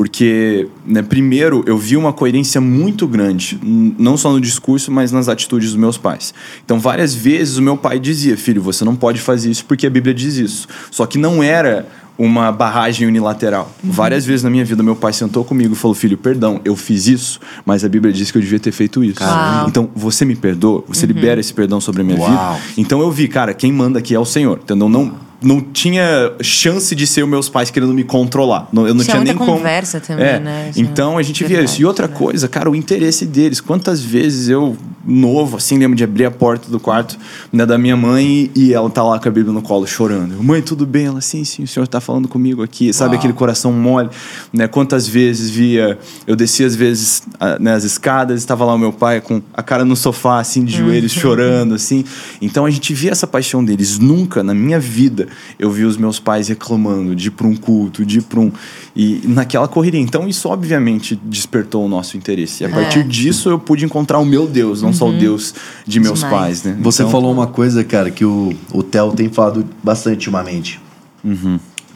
[0.00, 5.28] Porque, né, primeiro, eu vi uma coerência muito grande, não só no discurso, mas nas
[5.28, 6.32] atitudes dos meus pais.
[6.64, 9.90] Então, várias vezes o meu pai dizia: Filho, você não pode fazer isso porque a
[9.90, 10.66] Bíblia diz isso.
[10.90, 11.86] Só que não era
[12.16, 13.70] uma barragem unilateral.
[13.84, 17.06] Várias vezes na minha vida, meu pai sentou comigo e falou: Filho, perdão, eu fiz
[17.06, 19.16] isso, mas a Bíblia diz que eu devia ter feito isso.
[19.16, 19.68] Caramba.
[19.68, 22.54] Então, você me perdoa, você libera esse perdão sobre a minha Uau.
[22.54, 22.72] vida.
[22.78, 24.88] Então, eu vi, cara, quem manda aqui é o Senhor, entendeu?
[24.88, 25.28] Não.
[25.42, 28.68] Não tinha chance de ser os meus pais querendo me controlar.
[28.72, 29.56] Não- Eu não Tinha tinha muita nem como.
[29.56, 30.70] conversa também, É, né?
[30.76, 31.80] Então a gente via Verdade, isso.
[31.82, 32.24] E outra verdade.
[32.24, 33.60] coisa, cara, o interesse deles.
[33.60, 37.18] Quantas vezes eu, novo, assim, lembro de abrir a porta do quarto
[37.50, 40.34] né, da minha mãe e ela tá lá com a Bíblia no colo chorando.
[40.34, 41.06] Eu, mãe, tudo bem?
[41.06, 42.92] Ela, sim, sim, o senhor tá falando comigo aqui.
[42.92, 43.18] Sabe Uau.
[43.18, 44.10] aquele coração mole?
[44.52, 44.68] Né?
[44.68, 45.98] Quantas vezes via.
[46.26, 47.22] Eu descia às vezes
[47.58, 50.76] né, as escadas, estava lá o meu pai com a cara no sofá, assim, de
[50.76, 52.04] joelhos, chorando, assim.
[52.42, 53.98] Então a gente via essa paixão deles.
[53.98, 58.04] Nunca na minha vida eu vi os meus pais reclamando de ir para um culto,
[58.04, 58.50] de ir para um.
[58.94, 60.00] E naquela correria.
[60.00, 62.62] Então isso obviamente despertou o nosso interesse.
[62.62, 62.72] E a É.
[62.72, 65.54] partir disso eu pude encontrar o meu Deus, não só o Deus
[65.86, 66.34] de meus Demais.
[66.34, 66.76] pais, né?
[66.80, 70.80] Você Então- falou uma coisa, cara, que o, o Theo tem falado bastante ultimamente.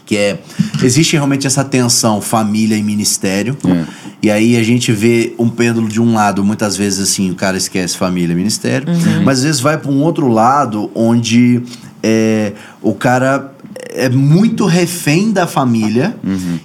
[0.05, 0.39] Que é.
[0.83, 3.57] Existe realmente essa tensão família e ministério.
[3.67, 3.85] É.
[4.21, 7.57] E aí a gente vê um pêndulo de um lado, muitas vezes assim, o cara
[7.57, 8.87] esquece família e ministério.
[9.23, 11.61] Mas às vezes vai para um outro lado onde
[12.07, 13.51] é, o cara
[13.89, 16.15] é muito refém da família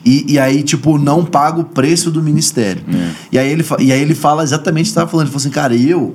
[0.04, 2.82] e, e aí, tipo, não paga o preço do ministério.
[3.32, 5.26] E, aí ele, e aí ele fala exatamente o que você estava falando.
[5.26, 6.14] Ele falou assim, cara, eu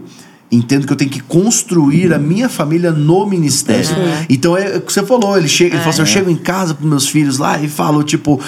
[0.51, 3.89] entendo que eu tenho que construir a minha família no ministério.
[4.29, 6.75] Então é o que você falou, ele chega, ele falou assim, eu chego em casa
[6.75, 8.39] para meus filhos lá e falo, tipo,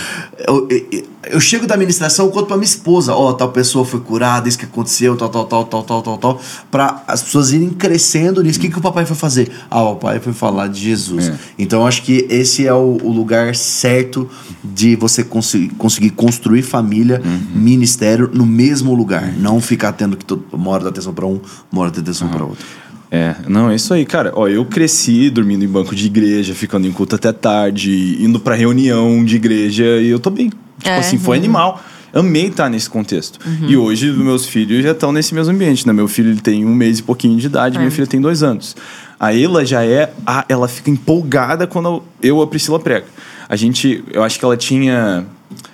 [0.47, 4.47] eu, eu, eu chego da administração, conto pra minha esposa, ó, tal pessoa foi curada,
[4.47, 8.41] isso que aconteceu, tal, tal, tal, tal, tal, tal, tal, pra as pessoas irem crescendo
[8.43, 8.59] nisso.
[8.59, 9.49] O que, que o papai foi fazer?
[9.69, 11.29] Ah, o papai foi falar de Jesus.
[11.29, 11.37] É.
[11.57, 14.29] Então eu acho que esse é o, o lugar certo
[14.63, 17.21] de você conseguir, conseguir construir família,
[17.53, 19.33] ministério no mesmo lugar.
[19.37, 21.39] Não ficar tendo que todo, uma hora dar atenção pra um,
[21.71, 22.65] uma hora dar atenção pra outro.
[23.09, 24.33] É, não, é isso aí, cara.
[24.35, 28.55] Ó, eu cresci dormindo em banco de igreja, ficando em culto até tarde, indo pra
[28.55, 30.51] reunião de igreja e eu tô bem.
[30.77, 31.43] Tipo É, assim, foi uhum.
[31.43, 31.83] animal.
[32.13, 33.37] Amei estar nesse contexto.
[33.67, 35.93] E hoje, meus filhos já estão nesse mesmo ambiente, né?
[35.93, 37.91] Meu filho ele tem um mês e pouquinho de idade, minha É.
[37.91, 38.75] filha tem dois anos.
[39.19, 40.11] A Ela já é.
[40.25, 43.05] A, ela fica empolgada quando eu, a Priscila, prega.
[43.49, 44.03] A gente.
[44.11, 45.25] Eu acho que ela tinha.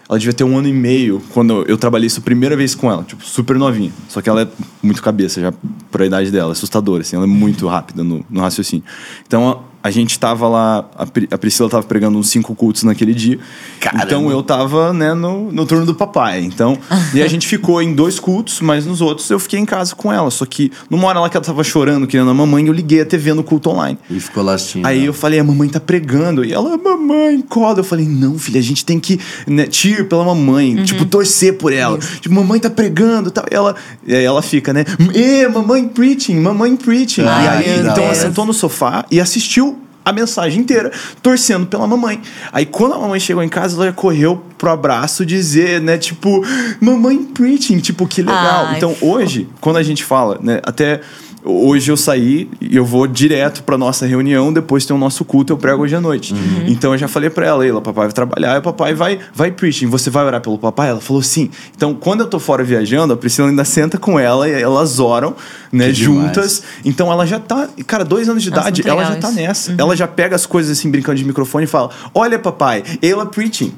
[0.10, 2.92] Ela devia ter um ano e meio quando eu trabalhei isso a primeira vez com
[2.92, 3.92] ela, tipo, super novinha.
[4.10, 4.48] Só que ela é
[4.82, 5.54] muito cabeça já
[5.92, 8.84] pra idade dela, assustadora, assim, ela é muito rápida no, no raciocínio.
[9.26, 13.14] Então a gente tava lá, a, Pri- a Priscila tava pregando uns cinco cultos naquele
[13.14, 13.38] dia.
[13.82, 14.06] Caramba.
[14.06, 16.40] Então eu tava, né, no, no turno do papai.
[16.42, 16.78] Então,
[17.14, 20.12] e a gente ficou em dois cultos, mas nos outros eu fiquei em casa com
[20.12, 20.32] ela.
[20.32, 23.06] Só que numa hora lá que ela tava chorando, querendo a mamãe, eu liguei a
[23.06, 24.00] TV no culto online.
[24.10, 24.86] E ficou lá assistindo.
[24.86, 26.46] Aí eu falei, a mamãe tá pregando.
[26.46, 27.82] E ela, mamãe, coda.
[27.82, 31.74] Eu falei, não, filha, a gente tem que né, cheer pela mamãe, tipo, torcer por
[31.74, 31.98] ela.
[31.98, 33.44] Tipo, mamãe tá pregando e tal.
[33.52, 33.76] E ela,
[34.08, 34.86] e aí ela fica, né?
[35.14, 37.24] E mamãe preaching, mamãe preaching.
[37.24, 39.73] Ai, e aí, então ela sentou no sofá e assistiu
[40.06, 42.22] a mensagem inteira, torcendo pela mamãe.
[42.52, 46.44] Aí quando a mamãe chegou em casa, ela correu pro abraço dizer, né, tipo,
[46.80, 48.68] mamãe preaching, tipo, que legal.
[48.68, 51.02] Ai, então hoje, quando a gente fala, né, até
[51.44, 55.54] hoje eu saí e eu vou direto pra nossa reunião, depois tem o nosso culto,
[55.54, 56.34] eu prego hoje à noite.
[56.34, 56.66] Uhum.
[56.68, 59.52] Então eu já falei pra ela, ela, papai vai trabalhar, e o papai vai vai
[59.52, 60.90] preaching, você vai orar pelo papai?
[60.90, 61.50] Ela falou sim.
[61.76, 65.36] Então quando eu tô fora viajando, a Priscila ainda senta com ela e elas oram,
[65.72, 66.26] né, Que demais.
[66.26, 66.64] juntas.
[66.86, 69.36] Então ela já tá, cara, dois anos de Nossa, idade, ela já tá isso.
[69.40, 69.76] nessa.
[69.78, 73.74] Ela já pega as coisas assim, brincando de microfone e fala: Olha, papai, ela preaching.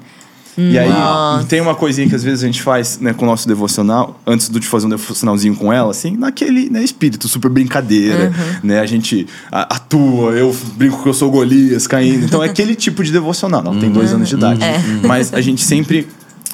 [0.57, 1.47] E aí, Nossa.
[1.47, 4.49] tem uma coisinha que às vezes a gente faz né, com o nosso devocional, antes
[4.49, 8.31] de fazer um devocionalzinho com ela, assim, naquele né, espírito super brincadeira,
[8.63, 8.79] né?
[8.79, 12.25] A gente atua, eu brinco que eu sou Golias caindo.
[12.25, 13.61] Então é aquele tipo de devocional.
[13.65, 14.61] Ela tem dois anos de idade.
[15.05, 16.07] Mas a gente sempre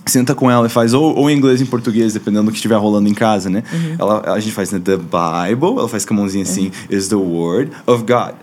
[0.06, 2.76] senta com ela e faz ou, ou em inglês em português, dependendo do que estiver
[2.76, 3.64] rolando em casa, né?
[4.00, 7.16] Ela, a gente faz né, The Bible, ela faz com a mãozinha assim, is the
[7.16, 8.34] word of God.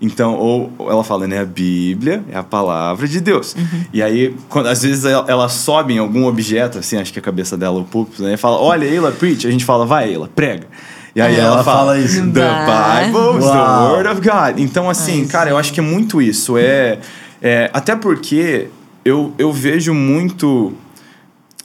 [0.00, 1.40] Então, ou ou ela fala, né?
[1.40, 3.56] A Bíblia é a palavra de Deus.
[3.92, 7.22] E aí, quando, às vezes ela, ela sobe em algum objeto, assim, acho que a
[7.22, 8.34] cabeça dela, o púlpito, né?
[8.34, 9.46] E fala, olha, Ela, preach.
[9.46, 10.66] A gente fala, vai, Ela, prega.
[11.14, 12.20] E aí É, ela, ela fala, fala isso.
[12.30, 12.48] The.
[12.66, 14.60] Bible is the word of God.
[14.60, 16.56] Então, assim, cara, eu acho que é muito isso.
[16.56, 16.98] É,
[17.42, 18.68] é, até porque
[19.04, 20.74] eu, eu vejo muito.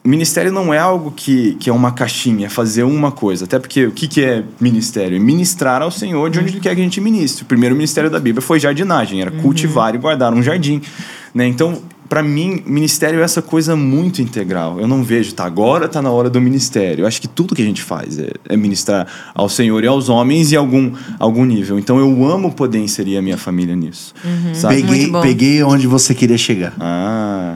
[0.06, 3.46] Ministério não é algo que, que é uma caixinha, é fazer uma coisa.
[3.46, 5.16] Até porque o que, que é ministério?
[5.16, 7.44] É ministrar ao Senhor de onde Ele quer que a gente ministre.
[7.44, 10.82] O primeiro ministério da Bíblia foi jardinagem, era cultivar e guardar um jardim.
[11.34, 11.48] Né?
[11.48, 14.80] Então, para mim, ministério é essa coisa muito integral.
[14.80, 17.04] Eu não vejo, tá, agora tá na hora do ministério.
[17.04, 20.10] Eu acho que tudo que a gente faz é, é ministrar ao Senhor e aos
[20.10, 21.80] homens em algum, algum nível.
[21.80, 24.14] Então, eu amo poder inserir a minha família nisso.
[24.54, 24.84] Sabe?
[24.84, 26.74] Peguei, peguei onde você queria chegar.
[26.80, 27.56] Ah,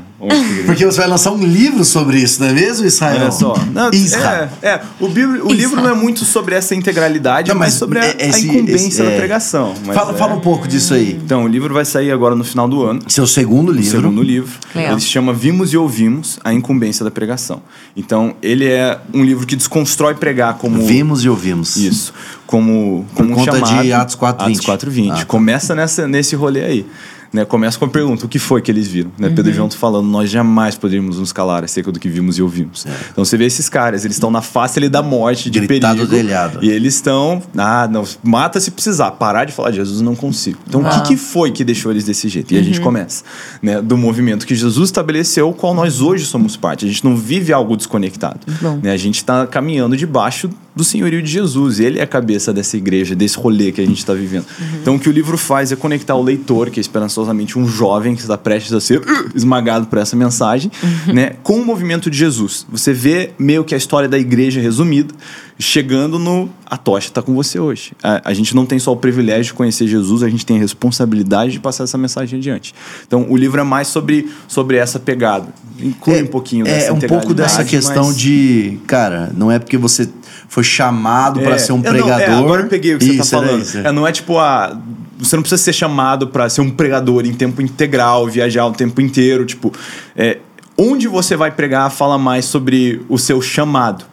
[0.65, 3.21] Porque você vai lançar um livro sobre isso, não é mesmo, Israel?
[3.21, 3.55] Olha só.
[3.71, 4.49] Não, Israel.
[4.63, 4.81] É, é.
[4.99, 5.53] O, Bíblia- o Isso.
[5.55, 8.47] livro não é muito sobre essa integralidade, Não, mas mas sobre a, é- a esse-
[8.47, 9.17] incumbência esse- da é.
[9.17, 9.75] pregação.
[9.85, 10.17] Mas Fala, é.
[10.17, 11.19] fala um pouco disso aí.
[11.23, 13.01] Então, o livro vai sair agora no final do ano.
[13.07, 13.91] Seu segundo livro.
[13.91, 14.51] segundo livro.
[14.73, 14.93] Legal.
[14.93, 17.61] Ele se chama Vimos e Ouvimos, a incumbência da pregação.
[17.95, 20.83] Então, ele é um livro que desconstrói pregar como...
[20.85, 21.75] Vimos e ouvimos.
[21.77, 22.11] Isso.
[22.47, 23.83] Como, como um conta chamado.
[23.83, 24.29] de Atos 4:20.
[24.29, 25.11] Atos 4:20.
[25.11, 25.25] Ah, tá.
[25.25, 26.85] Começa nessa, nesse rolê aí.
[27.31, 27.45] Né?
[27.45, 29.11] Começa com a pergunta: o que foi que eles viram?
[29.17, 29.27] Né?
[29.27, 29.35] Uhum.
[29.35, 32.41] Pedro e João estão falando, nós jamais poderíamos nos calar acerca do que vimos e
[32.41, 32.85] ouvimos.
[33.11, 36.07] Então você vê esses caras, eles estão na face ali da morte, de Gritar do
[36.07, 36.15] perigo.
[36.15, 36.59] telhado.
[36.61, 40.59] E eles estão, ah, não, mata se precisar, parar de falar de Jesus, não consigo.
[40.67, 42.53] Então o que, que foi que deixou eles desse jeito?
[42.53, 43.23] E a gente começa,
[43.61, 46.85] né, do movimento que Jesus estabeleceu, qual nós hoje somos parte.
[46.85, 48.39] A gente não vive algo desconectado.
[48.81, 48.91] Né?
[48.91, 51.79] A gente está caminhando debaixo do senhorio de Jesus.
[51.79, 54.45] Ele é a cabeça dessa igreja, desse rolê que a gente está vivendo.
[54.79, 58.15] Então, o que o livro faz é conectar o leitor, que é esperançosamente um jovem
[58.15, 60.71] que está prestes a ser uh, esmagado por essa mensagem,
[61.13, 61.31] né?
[61.43, 62.65] com o movimento de Jesus.
[62.71, 65.13] Você vê meio que a história da igreja resumida,
[65.59, 66.49] chegando no.
[66.69, 67.93] A tocha está com você hoje.
[68.03, 70.59] A, a gente não tem só o privilégio de conhecer Jesus, a gente tem a
[70.59, 72.75] responsabilidade de passar essa mensagem adiante.
[73.07, 75.47] Então, o livro é mais sobre, sobre essa pegada.
[75.79, 79.77] Inclui um pouquinho dessa É um pouco dessa questão mas- de, cara, não é porque
[79.77, 80.07] você
[80.47, 82.21] foi chamado pra ser um é, não, pregador.
[82.21, 83.61] é, agora eu peguei o que Isso, você tá era falando.
[83.61, 83.77] isso.
[83.79, 84.77] É, não é tipo a.
[85.19, 89.01] Você não precisa ser chamado pra ser um pregador em tempo integral, viajar o tempo
[89.01, 89.45] inteiro.
[89.45, 89.73] Tipo,
[90.15, 90.37] é,
[90.77, 94.05] onde você vai pregar fala mais sobre o seu chamado.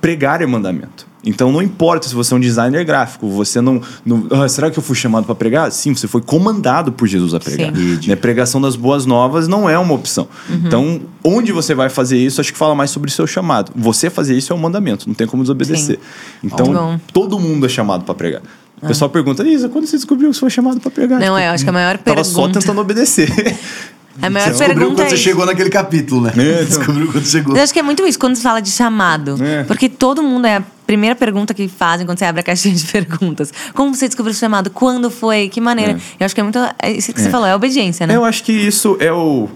[0.00, 1.06] Pregar é mandamento.
[1.24, 3.80] Então não importa se você é um designer gráfico, você não.
[4.04, 5.70] não ah, será que eu fui chamado para pregar?
[5.70, 7.74] Sim, você foi comandado por Jesus a pregar.
[7.74, 8.08] Sim.
[8.08, 10.26] Né, Pregação das boas novas não é uma opção.
[10.50, 13.70] Então, onde você vai fazer isso, acho que fala mais sobre o seu chamado.
[13.76, 15.98] Você fazer isso é um mandamento, não tem como desobedecer.
[16.42, 17.00] Então, Muito bom.
[17.12, 18.42] todo mundo é chamado para pregar.
[18.82, 21.20] O pessoal pergunta, Isa, quando você descobriu que você foi chamado para pregar?
[21.20, 23.30] Não, Tipo, é, eu acho que a maior Tava só pergunta- tentando obedecer.
[24.20, 25.24] A maior Descobriu pergunta quando é você isso.
[25.24, 26.32] chegou naquele capítulo, né?
[26.36, 26.64] É, então.
[26.66, 27.56] Descobriu quando chegou.
[27.56, 29.42] Eu acho que é muito isso, quando se fala de chamado.
[29.42, 29.64] É.
[29.64, 32.84] Porque todo mundo é a primeira pergunta que fazem quando você abre a caixinha de
[32.92, 33.52] perguntas.
[33.74, 34.68] Como você descobriu o chamado?
[34.70, 35.48] Quando foi?
[35.48, 35.98] Que maneira?
[36.20, 36.58] Eu acho que é muito.
[36.82, 38.14] É isso que você falou, é obediência, né?
[38.14, 39.48] Eu acho que isso é o.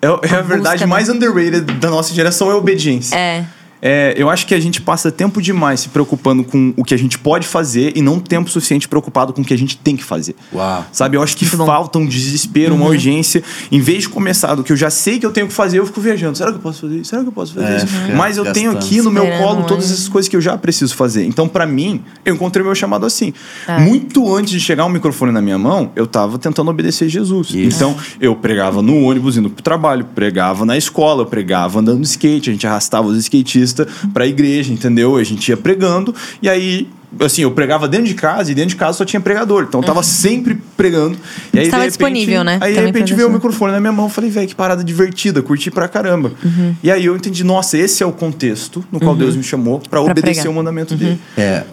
[0.00, 1.14] É, o- é a, A verdade busca, mais né?
[1.14, 3.14] underrated da nossa geração é a obediência.
[3.14, 3.44] É.
[3.80, 6.96] é, eu acho que a gente passa tempo demais se preocupando com o que a
[6.96, 10.04] gente pode fazer e não tempo suficiente preocupado com o que a gente tem que
[10.04, 10.34] fazer.
[10.52, 10.84] Uau.
[10.92, 11.16] Sabe?
[11.16, 11.66] Eu acho que Muito bom.
[11.66, 13.42] falta um desespero, uma urgência.
[13.70, 15.86] Em vez de começar do que eu já sei que eu tenho que fazer, eu
[15.86, 16.38] fico viajando.
[16.38, 17.10] Será que eu posso fazer isso?
[17.10, 17.86] Será que eu posso fazer É, isso?
[18.16, 21.24] Mas eu tenho aqui no meu colo todas essas coisas que eu já preciso fazer.
[21.24, 23.32] Então, pra mim, eu encontrei meu chamado assim.
[23.66, 23.78] É.
[23.78, 27.48] Muito antes de chegar um microfone na minha mão, eu tava tentando obedecer Jesus.
[27.50, 27.76] Isso.
[27.76, 32.06] Então, eu pregava no ônibus indo pro trabalho, pregava na escola, eu pregava andando de
[32.06, 33.75] skate, a gente arrastava os skatistas
[34.12, 35.16] pra igreja, entendeu?
[35.16, 36.88] A gente ia pregando e aí
[37.20, 39.64] assim, eu pregava dentro de casa e dentro de casa só tinha pregador.
[39.68, 41.16] Então eu tava sempre pregando.
[41.52, 42.58] E aí, Estava de repente, disponível, né?
[42.60, 45.42] Aí de repente veio o microfone na minha mão, eu falei, velho, que parada divertida,
[45.42, 46.32] curti pra caramba.
[46.44, 46.74] Uhum.
[46.82, 50.00] E aí eu entendi, nossa, esse é o contexto no qual Deus me chamou pra
[50.00, 50.52] obedecer pregar.
[50.52, 51.18] o mandamento dele.
[51.36, 51.64] É,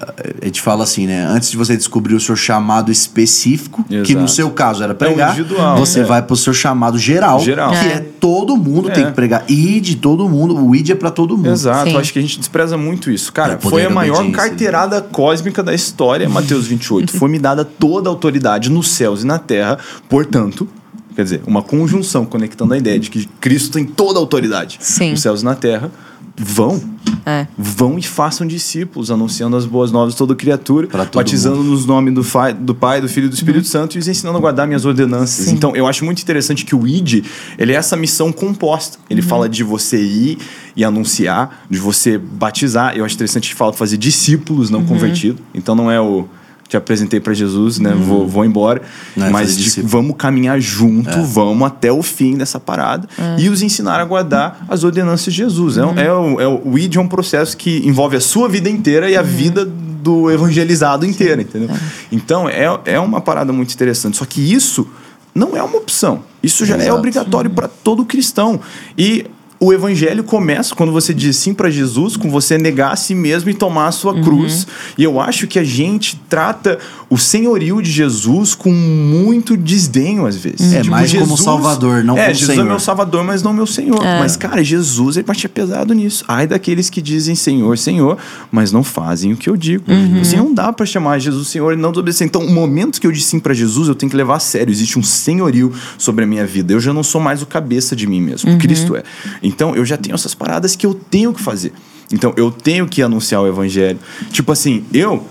[0.41, 1.25] a gente fala assim, né?
[1.29, 4.19] Antes de você descobrir o seu chamado específico, que Exato.
[4.19, 6.03] no seu caso era pregar, individual, você é.
[6.03, 7.71] vai pro seu chamado geral, Geral.
[7.71, 7.93] que é.
[7.93, 8.05] É.
[8.19, 9.07] todo mundo tem É.
[9.07, 9.43] que pregar.
[9.47, 11.49] E de todo mundo, o ID é pra todo mundo.
[11.51, 13.31] Exato, acho que a gente despreza muito isso.
[13.31, 14.41] Cara, É foi a maior obediência.
[14.49, 15.01] carteirada
[15.33, 17.11] cósmica da história, Mateus 28.
[17.17, 20.67] Foi me dada toda a autoridade nos céus e na terra, portanto.
[21.15, 25.11] Quer dizer, uma conjunção conectando a ideia de que Cristo tem toda a autoridade Sim.
[25.11, 25.91] nos céus e na terra.
[26.35, 26.81] Vão,
[27.27, 27.45] É.
[27.55, 32.23] vão e façam discípulos, anunciando as boas novas de toda criatura, batizando nos nomes do,
[32.23, 34.83] Fa- do Pai, do Filho e do Espírito Santo e os ensinando a guardar minhas
[34.83, 35.45] ordenanças.
[35.45, 35.53] Sim.
[35.53, 37.23] Então, eu acho muito interessante que o ID,
[37.57, 38.97] ele é essa missão composta.
[39.09, 40.39] Ele fala de você ir
[40.75, 42.97] e anunciar, de você batizar.
[42.97, 45.39] Eu acho interessante que fala de fazer discípulos não convertidos.
[45.53, 46.27] Então, não é o
[46.73, 47.91] te apresentei para Jesus, né?
[47.95, 48.81] Vou, vou embora.
[49.15, 53.07] É mas de- vamos caminhar junto, vamos até o fim dessa parada
[53.37, 55.77] e os ensinar a guardar as ordenanças de Jesus.
[55.77, 58.69] É, um- é, o, é o ID é um processo que envolve a sua vida
[58.69, 61.69] inteira e a vida do evangelizado inteira, entendeu?
[62.11, 64.17] Então é, é uma parada muito interessante.
[64.17, 64.87] Só que isso
[65.33, 66.23] não é uma opção.
[66.41, 66.97] Isso já é Exato.
[66.97, 68.59] obrigatório para todo cristão.
[68.97, 69.25] E
[69.63, 73.49] o evangelho começa quando você diz sim para Jesus, com você negar a si mesmo
[73.49, 74.67] e tomar a sua cruz.
[74.97, 76.77] E eu acho que a gente trata
[77.09, 80.73] o senhorio de Jesus com muito desdenho às vezes.
[80.73, 82.67] É, mais como Salvador, não é, como Jesus é Senhor.
[82.67, 84.03] meu Salvador, mas não meu Senhor.
[84.19, 86.25] Mas, cara, Jesus, ele batia pesado nisso.
[86.27, 88.17] Ai daqueles que dizem Senhor, Senhor,
[88.51, 89.85] mas não fazem o que eu digo.
[90.21, 92.27] Assim, não dá pra chamar Jesus Senhor e não desobedecer.
[92.27, 94.71] Então, o momento que eu disse sim pra Jesus, eu tenho que levar a sério.
[94.71, 96.73] Existe um senhorio sobre a minha vida.
[96.73, 98.57] Eu já não sou mais o cabeça de mim mesmo.
[98.57, 99.03] Cristo é.
[99.41, 101.73] Então, eu já tenho essas paradas que eu tenho que fazer.
[102.11, 103.99] Então, eu tenho que anunciar o evangelho.
[104.31, 105.25] Tipo assim, eu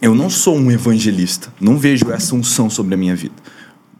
[0.00, 1.52] eu não sou um evangelista.
[1.58, 3.34] Não vejo essa unção sobre a minha vida.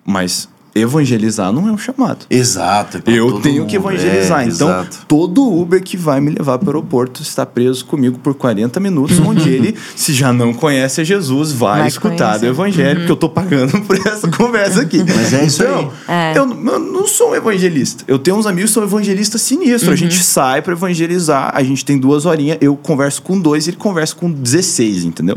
[0.05, 2.27] Mas evangelizar não é um chamado.
[2.29, 2.99] Exato.
[2.99, 3.91] é Eu tenho que mundo.
[3.93, 4.43] evangelizar.
[4.43, 4.99] É, então, exato.
[5.07, 9.19] todo Uber que vai me levar para o aeroporto está preso comigo por 40 minutos,
[9.21, 12.41] onde ele, se já não conhece a Jesus, vai, Vai escutar conhecer.
[12.41, 14.99] do evangelho, porque eu tô pagando por essa conversa aqui.
[15.05, 16.33] Mas é isso então, aí.
[16.35, 16.39] É.
[16.39, 18.05] Eu, eu não sou um evangelista.
[18.09, 19.93] Eu tenho uns amigos que são evangelistas sinistros.
[19.93, 23.77] A gente sai para evangelizar, a gente tem duas horinhas, eu converso com dois, ele
[23.77, 25.35] conversa com 16, entendeu?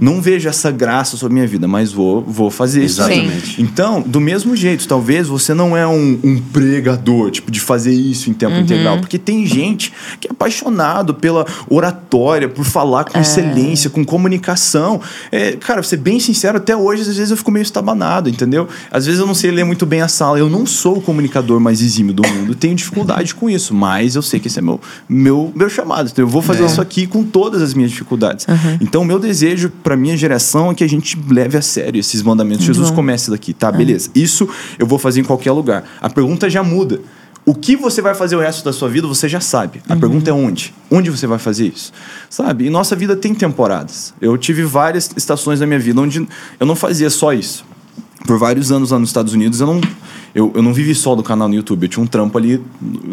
[0.00, 3.00] Não vejo essa graça sobre a minha vida, mas vou, vou fazer isso.
[3.00, 3.60] Exatamente.
[3.62, 8.30] Então, do mesmo jeito, talvez você não é um, um pregador, tipo, de fazer isso
[8.30, 8.98] em tempo integral.
[8.98, 15.00] Porque tem gente que é apaixonado pela oratória, por falar com excelência, com comunicação.
[15.30, 18.68] É, cara, vou ser bem sincero, até hoje, às vezes eu fico meio estabanado, entendeu?
[18.90, 20.38] Às vezes eu não sei ler muito bem a sala.
[20.38, 22.54] Eu não sou o comunicador mais exímio do mundo.
[22.54, 26.08] Tenho dificuldade com isso, mas eu sei que esse é meu, meu, meu chamado.
[26.10, 26.66] Então, eu vou fazer É.
[26.66, 28.46] isso aqui com todas as minhas dificuldades.
[28.80, 32.22] Então, o meu desejo para minha geração é que a gente leve a sério esses
[32.22, 32.64] mandamentos.
[32.64, 33.70] Jesus comece daqui, tá?
[33.70, 34.10] Beleza.
[34.14, 35.84] Isso eu vou fazer em qualquer lugar.
[36.00, 37.00] A pergunta já muda.
[37.44, 39.80] O que você vai fazer o resto da sua vida, você já sabe.
[39.88, 40.74] A pergunta é onde?
[40.90, 41.92] Onde você vai fazer isso?
[42.28, 42.66] Sabe?
[42.66, 44.12] E nossa vida tem temporadas.
[44.20, 46.26] Eu tive várias estações na minha vida onde
[46.58, 47.64] eu não fazia só isso.
[48.26, 49.80] Por vários anos lá nos Estados Unidos, eu não,
[50.34, 51.84] eu, eu não vivi só do canal no YouTube.
[51.84, 52.62] Eu tinha um trampo ali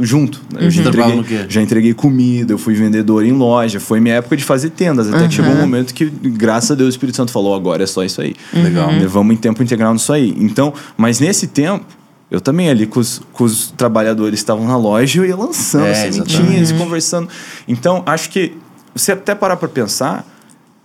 [0.01, 0.41] junto.
[0.53, 0.65] né?
[0.65, 3.79] Eu já Trampava entreguei, já entreguei comida, eu fui vendedor em loja.
[3.79, 5.11] Foi minha época de fazer tendas.
[5.11, 7.87] Até que chegou um momento que, graças a Deus, o Espírito Santo falou: agora é
[7.87, 8.35] só isso aí.
[8.53, 8.91] Legal.
[8.91, 10.35] Né, Vamos em tempo integral nisso aí.
[10.37, 11.85] Então, mas nesse tempo,
[12.29, 15.85] eu também ali com os, com os trabalhadores que estavam na loja, eu ia lançando
[15.85, 17.29] É, sementinhas, conversando.
[17.65, 18.51] Então, acho que
[18.93, 20.27] você até parar pra pensar,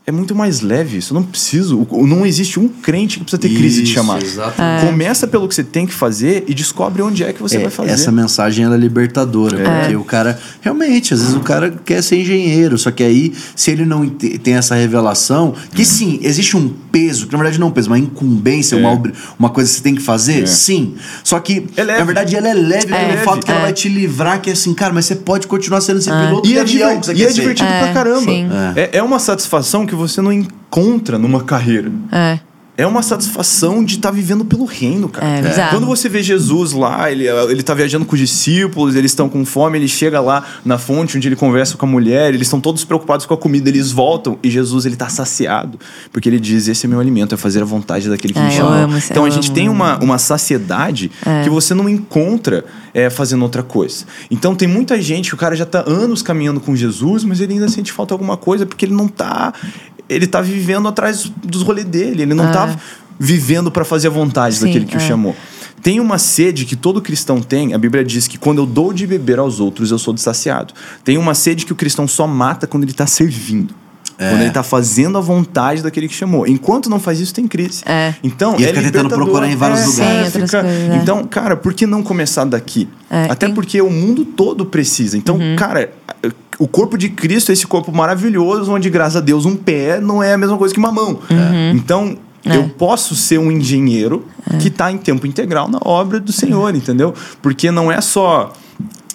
[0.04, 1.12] é muito mais leve isso.
[1.14, 4.24] Eu não preciso, não existe um crente que precisa ter crise de Isso, chamado.
[4.24, 4.86] exatamente.
[4.86, 7.70] Começa pelo que você tem que fazer e descobre onde é que você É, vai
[7.70, 7.90] fazer.
[7.92, 12.20] Essa mensagem ela é libertadora, porque o cara realmente, às vezes o cara quer ser
[12.20, 17.26] engenheiro, só que aí se ele não tem essa revelação, que sim, existe um peso,
[17.26, 18.78] que na verdade não é um peso, uma incumbência, É.
[18.80, 19.02] uma,
[19.38, 20.46] uma coisa que você tem que fazer, É.
[20.46, 20.94] sim.
[21.22, 23.62] Só que É na verdade ela é leve É pelo fato que ela É.
[23.64, 26.58] vai te livrar, que é assim, cara, mas você pode continuar sendo esse piloto E
[26.58, 26.64] é,
[27.14, 28.20] e é divertido É, pra caramba.
[28.32, 28.48] sim.
[28.74, 28.98] É.
[28.98, 31.90] é uma satisfação que você não encontra numa carreira.
[32.10, 32.38] É.
[32.82, 35.26] é uma satisfação de estar vivendo pelo reino, cara.
[35.26, 35.70] É, bizarro.
[35.70, 39.44] Quando você vê Jesus lá, ele, ele tá viajando com os discípulos, eles estão com
[39.44, 42.84] fome, ele chega lá na fonte onde ele conversa com a mulher, eles estão todos
[42.84, 45.78] preocupados com a comida, eles voltam e Jesus ele tá saciado,
[46.12, 48.50] porque ele diz: Esse é meu alimento, é fazer a vontade daquele que Ah, me
[48.52, 48.98] chamou.
[49.10, 51.10] então a gente amo, tem uma, uma saciedade
[51.44, 52.64] que você não encontra
[52.94, 54.04] é, fazendo outra coisa.
[54.30, 57.54] Então tem muita gente que o cara já tá anos caminhando com Jesus, mas ele
[57.54, 59.52] ainda sente falta alguma coisa porque ele não tá.
[60.08, 62.76] Ele tá vivendo atrás dos rolês dele, ele não tá
[63.18, 65.00] vivendo para fazer a vontade Sim, daquele que o é.
[65.00, 65.34] chamou.
[65.82, 67.74] Tem uma sede que todo cristão tem.
[67.74, 70.72] A Bíblia diz que quando eu dou de beber aos outros, eu sou saciado.
[71.02, 73.74] Tem uma sede que o cristão só mata quando ele está servindo.
[74.18, 74.28] É.
[74.28, 76.46] Quando ele está fazendo a vontade daquele que chamou.
[76.46, 77.82] Enquanto não faz isso, tem crise.
[77.84, 78.14] É.
[78.22, 80.32] Então, E é fica tentando procurar em vários É, lugares.
[80.32, 80.96] Sim, fica- coisas, é.
[81.02, 82.88] Então, cara, por que não começar daqui?
[83.10, 85.16] É, Até tem- porque o mundo todo precisa.
[85.16, 85.56] Então, Uhum.
[85.56, 85.90] cara,
[86.58, 90.22] o corpo de Cristo é esse corpo maravilhoso, onde, graças a Deus, um pé não
[90.22, 91.18] é a mesma coisa que uma mão.
[91.30, 91.70] Uhum.
[91.74, 92.56] Então, É.
[92.56, 94.26] eu posso ser um engenheiro
[94.60, 97.14] que está em tempo integral na obra do Senhor, entendeu?
[97.40, 98.52] Porque não é só.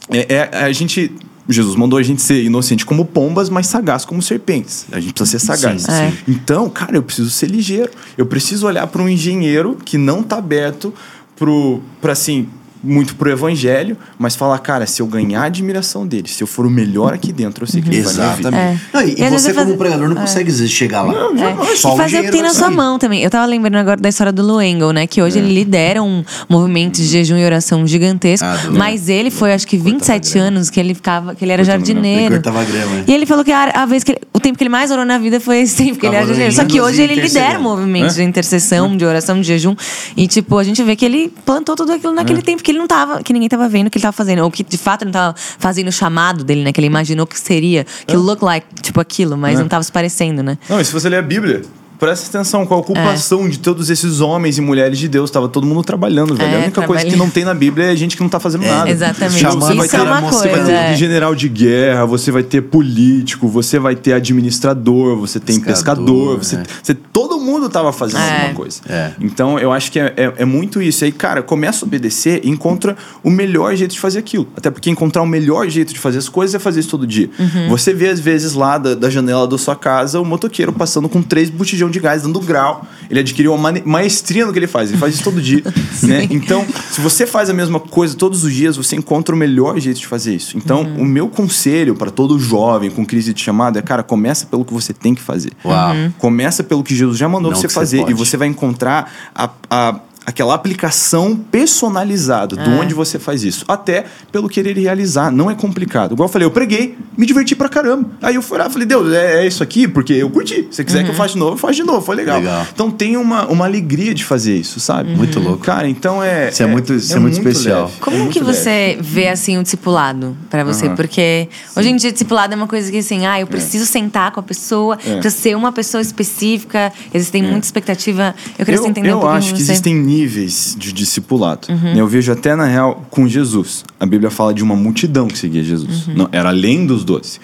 [0.10, 1.12] É, é- a gente.
[1.50, 4.86] Jesus mandou a gente ser inocente como pombas, mas sagaz como serpentes.
[4.92, 5.84] A gente precisa ser sagaz.
[5.84, 6.14] Sim, É.
[6.28, 7.90] Então, cara, eu preciso ser ligeiro.
[8.18, 10.94] Eu preciso olhar para um engenheiro que não tá aberto
[11.38, 12.48] pro, pra assim,
[12.88, 16.66] muito pro evangelho, mas falar, cara, se eu ganhar a admiração dele, se eu for
[16.66, 18.32] o melhor aqui dentro, eu sei que ele vai me ouvir.
[18.40, 18.82] Exatamente.
[18.94, 18.98] É.
[18.98, 21.14] Não, e, E você, é como fazer- pregador, não consegue às vezes, chegar lá.
[21.14, 21.76] É.
[21.76, 23.22] Só E fazer o que tem na sua mão também.
[23.24, 25.06] Eu tava lembrando agora da história do Lou Engle, né?
[25.08, 28.46] Que hoje ele lidera um movimento de jejum e oração gigantesco.
[28.46, 30.48] Ah, mas ele foi, acho que 27 grama.
[30.48, 31.96] anos que ele ficava, que ele era Cortando grama.
[32.04, 32.34] jardineiro.
[32.36, 33.04] Ele cortava grama, é.
[33.08, 35.06] E ele falou que a, a vez que ele- o tempo que ele mais orou
[35.06, 36.54] na vida foi esse tempo que ele era jardineiro.
[36.56, 37.64] Só que hoje ele lidera intercedendo.
[37.64, 39.76] movimentos de intercessão, de oração, de jejum.
[40.16, 42.88] E, tipo, a gente vê que ele plantou tudo aquilo naquele tempo que ele não
[42.88, 44.44] tava, que ninguém tava vendo o que ele tava fazendo.
[44.44, 46.72] Ou que de fato ele não tava fazendo o chamado dele, né?
[46.72, 49.62] Que ele imaginou que seria, que look like, tipo, aquilo, mas É.
[49.62, 50.58] não tava se parecendo, né?
[50.70, 51.62] Não, e se você ler a Bíblia,
[52.00, 55.30] presta atenção com a ocupação de todos esses homens e mulheres de Deus.
[55.32, 56.50] Tava todo mundo trabalhando, velho.
[56.52, 58.66] É, a única coisa que não tem na Bíblia é gente que não tá fazendo
[58.66, 58.90] nada.
[58.90, 59.40] exatamente.
[59.40, 60.96] Então, você vai ter, é uma você vai coisa, ter é.
[60.96, 66.38] general de guerra, você vai ter político, você vai ter administrador, você tem Pescador, pescador,
[66.38, 66.64] você, é.
[66.84, 68.36] você- todo mundo tava fazendo É.
[68.38, 68.80] alguma coisa.
[68.88, 69.12] É.
[69.20, 71.04] Então, eu acho que é, é- é muito isso.
[71.04, 74.48] Aí, cara, começa a obedecer e encontra o melhor jeito de fazer aquilo.
[74.56, 77.30] Até porque encontrar o melhor jeito de fazer as coisas é fazer isso todo dia.
[77.40, 77.70] Uhum.
[77.70, 81.22] Você vê, às vezes, lá da, da janela da sua casa, o motoqueiro passando com
[81.22, 81.50] três
[81.88, 82.86] botijão de gás, dando grau.
[83.10, 84.90] Ele adquiriu uma maestria no que ele faz.
[84.90, 85.64] Ele faz isso todo dia.
[86.04, 86.28] né?
[86.30, 90.00] Então, se você faz a mesma coisa todos os dias, você encontra o melhor jeito
[90.00, 90.58] de fazer isso.
[90.58, 91.02] Então, Uhum.
[91.02, 94.74] o meu conselho para todo jovem com crise de chamado é, cara, começa pelo que
[94.74, 95.52] você tem que fazer.
[95.66, 95.94] Uau.
[95.96, 96.12] Uhum.
[96.18, 98.00] Começa pelo que Jesus já mandou Não você você fazer.
[98.00, 98.12] pode.
[98.12, 102.64] e você vai encontrar a, a- aquela aplicação personalizada É.
[102.64, 103.64] de onde você faz isso.
[103.68, 105.32] Até pelo querer realizar.
[105.32, 106.12] Não é complicado.
[106.14, 108.10] Igual eu falei, eu preguei, me diverti pra caramba.
[108.22, 109.88] Aí eu fui lá e falei, Deus, é, é isso aqui?
[109.88, 110.68] Porque eu curti.
[110.70, 111.18] Se você quiser que eu Uhum.
[111.18, 112.02] faça de novo, eu faço de novo.
[112.02, 112.40] Foi legal.
[112.40, 112.68] Legal.
[112.74, 115.16] Então tem uma, uma alegria de fazer isso, sabe?
[115.16, 115.60] Muito louco.
[115.64, 116.50] Cara, então é.
[116.50, 117.86] Isso é muito- isso é muito especial.
[117.86, 117.94] leve.
[118.02, 118.54] Como É muito que leve.
[118.54, 120.88] você vê assim o discipulado pra você?
[120.88, 120.96] Aham.
[120.98, 124.42] Porque hoje em dia discipulado é uma coisa que assim, ah, eu preciso sentar com
[124.42, 125.14] a pessoa, É.
[125.20, 128.36] preciso ser uma pessoa específica, existem muita expectativa.
[128.60, 129.64] Eu queria eu, entender eu um pouquinho acho que você.
[129.68, 129.72] Uhum.
[129.72, 131.68] existem níveis de discipulado.
[131.70, 131.96] né?
[131.98, 133.84] Eu vejo até, na real, com Jesus.
[134.00, 136.08] A Bíblia fala de uma multidão que seguia Jesus.
[136.08, 136.14] Uhum.
[136.16, 137.40] Não, era além dos doze.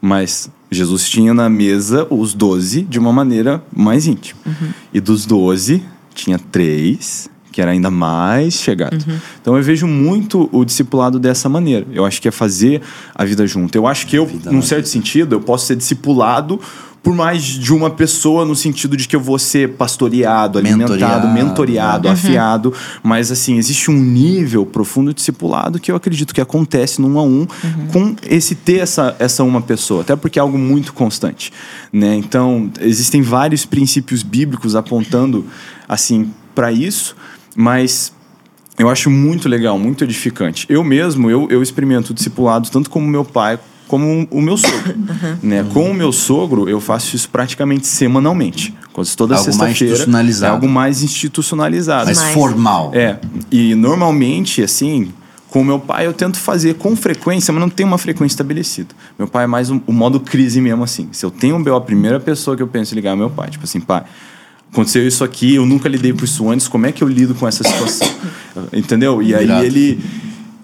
[0.00, 4.40] Mas Jesus tinha na mesa os doze de uma maneira mais íntima.
[4.46, 4.68] Uhum.
[4.92, 5.82] E dos doze,
[6.14, 9.02] tinha três que era ainda mais chegado.
[9.08, 9.18] Uhum.
[9.40, 11.86] Então eu vejo muito o discipulado dessa maneira.
[11.90, 12.82] Eu acho que é fazer
[13.14, 13.74] a vida junto.
[13.74, 16.60] Eu acho que eu, num certo sentido, eu posso ser discipulado
[17.06, 21.28] por mais de uma pessoa no sentido de que eu vou ser pastoreado, alimentado, Mentoreado,
[21.28, 22.14] mentoreado, né?
[22.14, 22.74] afiado.
[23.00, 27.22] Mas assim, existe um nível profundo de discipulado que eu acredito que acontece num a
[27.22, 27.46] um
[27.92, 30.00] com esse ter essa, essa uma pessoa.
[30.00, 31.52] Até porque é algo muito constante.
[31.92, 32.16] Né?
[32.16, 35.46] Então, existem vários princípios bíblicos apontando
[35.88, 37.14] assim para isso,
[37.54, 38.12] mas
[38.76, 40.66] eu acho muito legal, muito edificante.
[40.68, 44.96] Eu mesmo, eu, eu experimento discipulado tanto como meu pai como o meu sogro.
[45.42, 45.64] Né?
[45.72, 48.74] Com o meu sogro, eu faço isso praticamente semanalmente.
[48.92, 49.72] Quase toda sexta-feira.
[49.72, 50.50] institucionalizado.
[50.50, 52.06] É algo mais institucionalizado.
[52.06, 52.34] Mais Mais.
[52.34, 52.90] formal.
[52.94, 53.18] É,
[53.50, 55.12] e normalmente, assim,
[55.50, 58.94] com meu pai eu tento fazer com frequência, mas não tem uma frequência estabelecida.
[59.18, 61.08] Meu pai é mais o, o modo crise mesmo, assim.
[61.12, 63.30] Se eu tenho um B.O., a primeira pessoa que eu penso em ligar é meu
[63.30, 63.50] pai.
[63.50, 64.04] Tipo assim, pai,
[64.72, 67.46] aconteceu isso aqui, eu nunca lidei com isso antes, como é que eu lido com
[67.46, 68.08] essa situação?
[68.72, 69.22] Entendeu?
[69.22, 69.64] E aí Irado.
[69.64, 70.00] ele...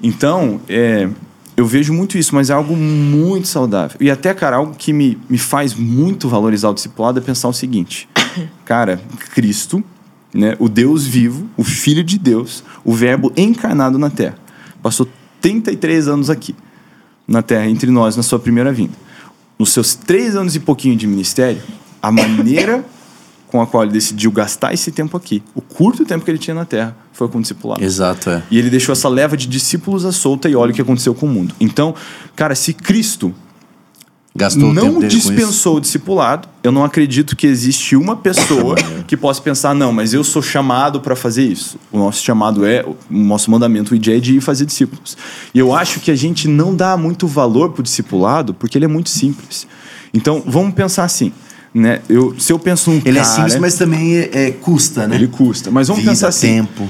[0.03, 1.09] Então, é,
[1.57, 3.97] eu vejo muito isso, mas é algo muito saudável.
[4.01, 7.53] E até, cara, algo que me, me faz muito valorizar o discipulado é pensar o
[7.53, 8.09] seguinte.
[8.65, 9.01] Cara,
[9.35, 9.85] Cristo,
[10.33, 14.37] né, o Deus vivo, o Filho de Deus, o Verbo encarnado na Terra,
[14.83, 15.07] passou
[15.41, 16.55] 33 anos aqui,
[17.29, 18.95] na Terra, entre nós, na sua primeira vinda.
[19.59, 21.61] Nos seus três anos e pouquinho de ministério,
[22.01, 22.85] a maneira
[23.49, 26.55] com a qual ele decidiu gastar esse tempo aqui, o curto tempo que ele tinha
[26.55, 27.83] na Terra, foi com o discipulado.
[27.83, 28.43] Exato, é.
[28.51, 31.27] E ele deixou essa leva de discípulos à solta e olha o que aconteceu com
[31.27, 31.55] o mundo.
[31.61, 31.95] Então,
[32.35, 33.35] cara, se Cristo
[34.35, 39.75] Gastou não dispensou o discipulado, eu não acredito que existe uma pessoa que possa pensar,
[39.75, 41.79] não, mas eu sou chamado para fazer isso.
[41.93, 45.19] O nosso chamado é, o nosso mandamento, é de ir fazer discípulos.
[45.55, 48.89] E eu acho que a gente não dá muito valor pro discipulado porque ele é
[48.89, 49.67] muito simples.
[50.15, 51.31] Então, vamos pensar assim,
[51.75, 52.01] né?
[52.09, 55.17] Eu, se eu penso num Ele é cara, simples, mas também é, é- custa, né?
[55.17, 55.71] ele custa.
[55.71, 56.89] Mas vamos Vida, pensar assim, tempo.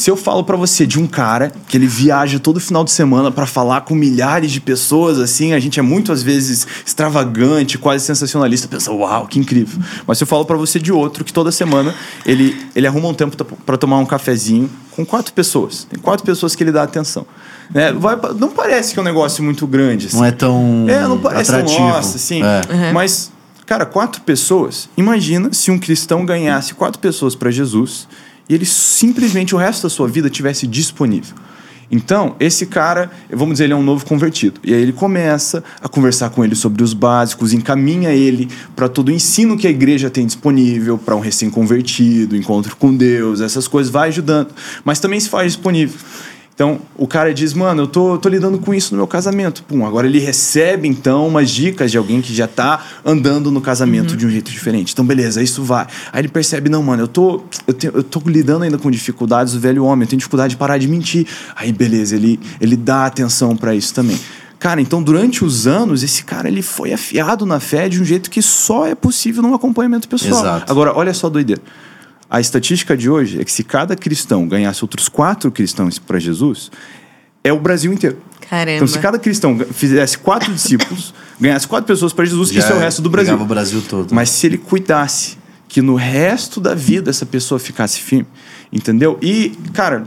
[0.00, 3.30] Se eu falo pra você de um cara que ele viaja todo final de semana
[3.30, 8.06] pra falar com milhares de pessoas, assim, a gente é muito às vezes extravagante, quase
[8.06, 9.78] sensacionalista, pensa, uau, que incrível.
[10.06, 11.94] Mas se eu falo pra você de outro que toda semana
[12.24, 15.84] ele, ele arruma um tempo pra tomar um cafezinho com quatro pessoas.
[15.84, 17.26] Tem quatro pessoas que ele dá atenção.
[17.70, 17.92] Né?
[17.92, 20.06] Vai, não parece que é um negócio muito grande.
[20.06, 20.16] Assim.
[20.16, 21.88] Não é tão É, não parece tão atrativo.
[21.88, 22.40] nossa, assim.
[22.42, 22.90] É.
[22.94, 23.30] Mas,
[23.66, 24.88] cara, quatro pessoas.
[24.96, 28.08] Imagina se um cristão ganhasse quatro pessoas para Jesus
[28.50, 31.36] e ele simplesmente o resto da sua vida tivesse disponível.
[31.88, 34.60] Então, esse cara, vamos dizer, ele é um novo convertido.
[34.62, 39.08] E aí ele começa a conversar com ele sobre os básicos, encaminha ele para todo
[39.08, 43.90] o ensino que a igreja tem disponível para um recém-convertido, encontro com Deus, essas coisas,
[43.90, 44.50] vai ajudando.
[44.84, 45.98] Mas também se faz disponível.
[46.60, 49.62] Então, o cara diz, mano, eu tô, tô lidando com isso no meu casamento.
[49.62, 54.14] Pum, agora ele recebe, então, umas dicas de alguém que já tá andando no casamento
[54.14, 54.92] de um jeito diferente.
[54.92, 55.86] Então, beleza, isso vai.
[56.12, 59.54] Aí ele percebe, não, mano, eu tô, eu, tenho, eu tô lidando ainda com dificuldades
[59.54, 61.26] do velho homem, eu tenho dificuldade de parar de mentir.
[61.56, 64.20] Aí, beleza, ele, ele dá atenção para isso também.
[64.58, 68.28] Cara, então durante os anos, esse cara ele foi afiado na fé de um jeito
[68.28, 70.42] que só é possível num acompanhamento pessoal.
[70.42, 70.70] Exato.
[70.70, 71.62] Agora, olha só a doideira.
[72.30, 76.70] A estatística de hoje é que se cada cristão ganhasse outros quatro cristãos para Jesus,
[77.42, 78.18] é o Brasil inteiro.
[78.48, 78.76] Caramba.
[78.76, 82.78] Então, se cada cristão fizesse quatro discípulos, ganhasse quatro pessoas para Jesus, isso é o
[82.78, 83.34] resto do Brasil.
[83.34, 84.14] o Brasil todo.
[84.14, 88.28] Mas se ele cuidasse que no resto da vida essa pessoa ficasse firme,
[88.72, 89.18] entendeu?
[89.20, 90.06] E, cara,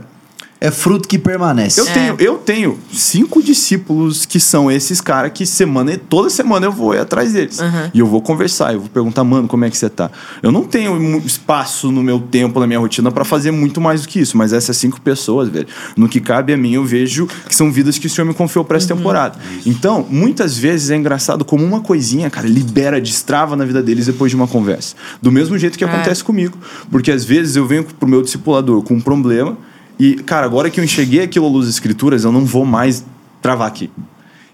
[0.64, 1.78] É fruto que permanece.
[1.78, 6.72] eu, tenho, eu tenho cinco discípulos que são esses caras que semana, toda semana eu
[6.72, 7.58] vou ir atrás deles.
[7.92, 10.10] E eu vou conversar, eu vou perguntar, mano, como é que você tá?
[10.42, 14.08] Eu não tenho espaço no meu tempo, na minha rotina, para fazer muito mais do
[14.08, 14.38] que isso.
[14.38, 17.98] Mas essas cinco pessoas, velho, no que cabe a mim, eu vejo que são vidas
[17.98, 19.38] que o Senhor me confiou para essa temporada.
[19.66, 24.30] Então, muitas vezes é engraçado como uma coisinha, cara, libera, destrava na vida deles depois
[24.30, 24.94] de uma conversa.
[25.20, 25.86] Do mesmo jeito que É.
[25.86, 26.56] acontece comigo.
[26.90, 29.58] Porque às vezes eu venho pro meu discipulador com um problema
[29.98, 33.04] e, cara, agora que eu enxerguei aquilo à luz das escrituras, eu não vou mais
[33.40, 33.90] travar aqui.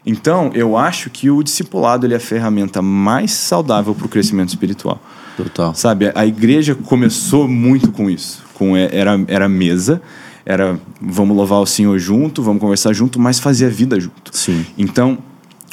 [0.05, 4.49] Então, eu acho que o discipulado ele é a ferramenta mais saudável para o crescimento
[4.49, 5.01] espiritual.
[5.37, 5.75] Total.
[5.75, 8.43] Sabe, a igreja começou muito com isso.
[8.55, 10.03] Com, é, era, era mesa,
[10.45, 14.37] era vamos louvar o Senhor junto, vamos conversar junto, mas fazer a vida junto.
[14.37, 14.65] Sim.
[14.77, 15.19] Então,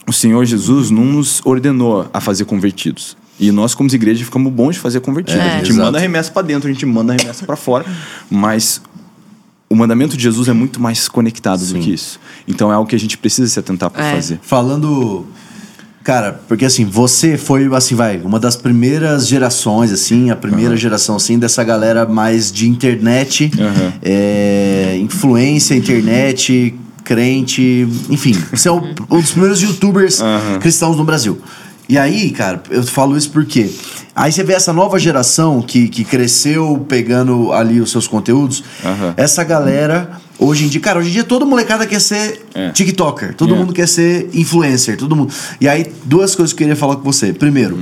[0.05, 3.17] o Senhor Jesus não nos ordenou a fazer convertidos.
[3.39, 5.41] E nós, como igreja, ficamos bons de fazer convertidos.
[5.41, 5.85] É, a gente exato.
[5.85, 7.85] manda remessa para dentro, a gente manda remessa para fora.
[8.29, 8.81] Mas
[9.69, 11.73] o mandamento de Jesus é muito mais conectado Sim.
[11.75, 12.19] do que isso.
[12.47, 14.13] Então é algo que a gente precisa se atentar para É.
[14.15, 14.39] fazer.
[14.41, 15.25] Falando.
[16.03, 21.17] Cara, porque assim, você foi, assim, vai, uma das primeiras gerações, assim, a primeira geração,
[21.17, 23.93] assim, dessa galera mais de internet, Aham.
[24.01, 28.33] é, influência, internet, crente, enfim.
[28.53, 30.59] Você é o- um dos primeiros youtubers Aham.
[30.59, 31.41] cristãos no Brasil.
[31.89, 33.69] E aí, cara, eu falo isso porque.
[34.15, 38.63] Aí você vê essa nova geração que, que cresceu pegando ali os seus conteúdos.
[38.83, 39.13] Aham.
[39.15, 42.71] Essa galera, hoje em dia, cara, hoje em dia toda molecada quer ser É.
[42.71, 43.35] TikToker.
[43.35, 43.57] Todo É.
[43.57, 45.31] mundo quer ser influencer, todo mundo.
[45.61, 47.31] E aí, duas coisas que eu queria falar com você.
[47.31, 47.79] Primeiro,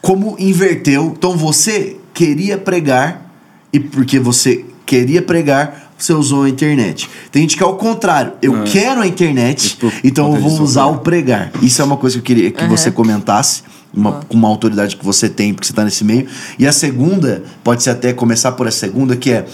[0.00, 1.12] como inverteu.
[1.16, 3.32] Então, você queria pregar,
[3.72, 7.08] e porque você queria pregar, você usou a internet.
[7.30, 8.32] Tem gente que é o contrário.
[8.42, 11.52] Eu quero a internet, por então eu vou usar eu o pregar.
[11.62, 13.62] Isso é uma coisa que eu queria que você comentasse.
[13.94, 16.26] Uma, com uma autoridade que você tem, porque você tá nesse meio.
[16.58, 19.44] E a segunda, pode ser até começar por essa segunda, que é.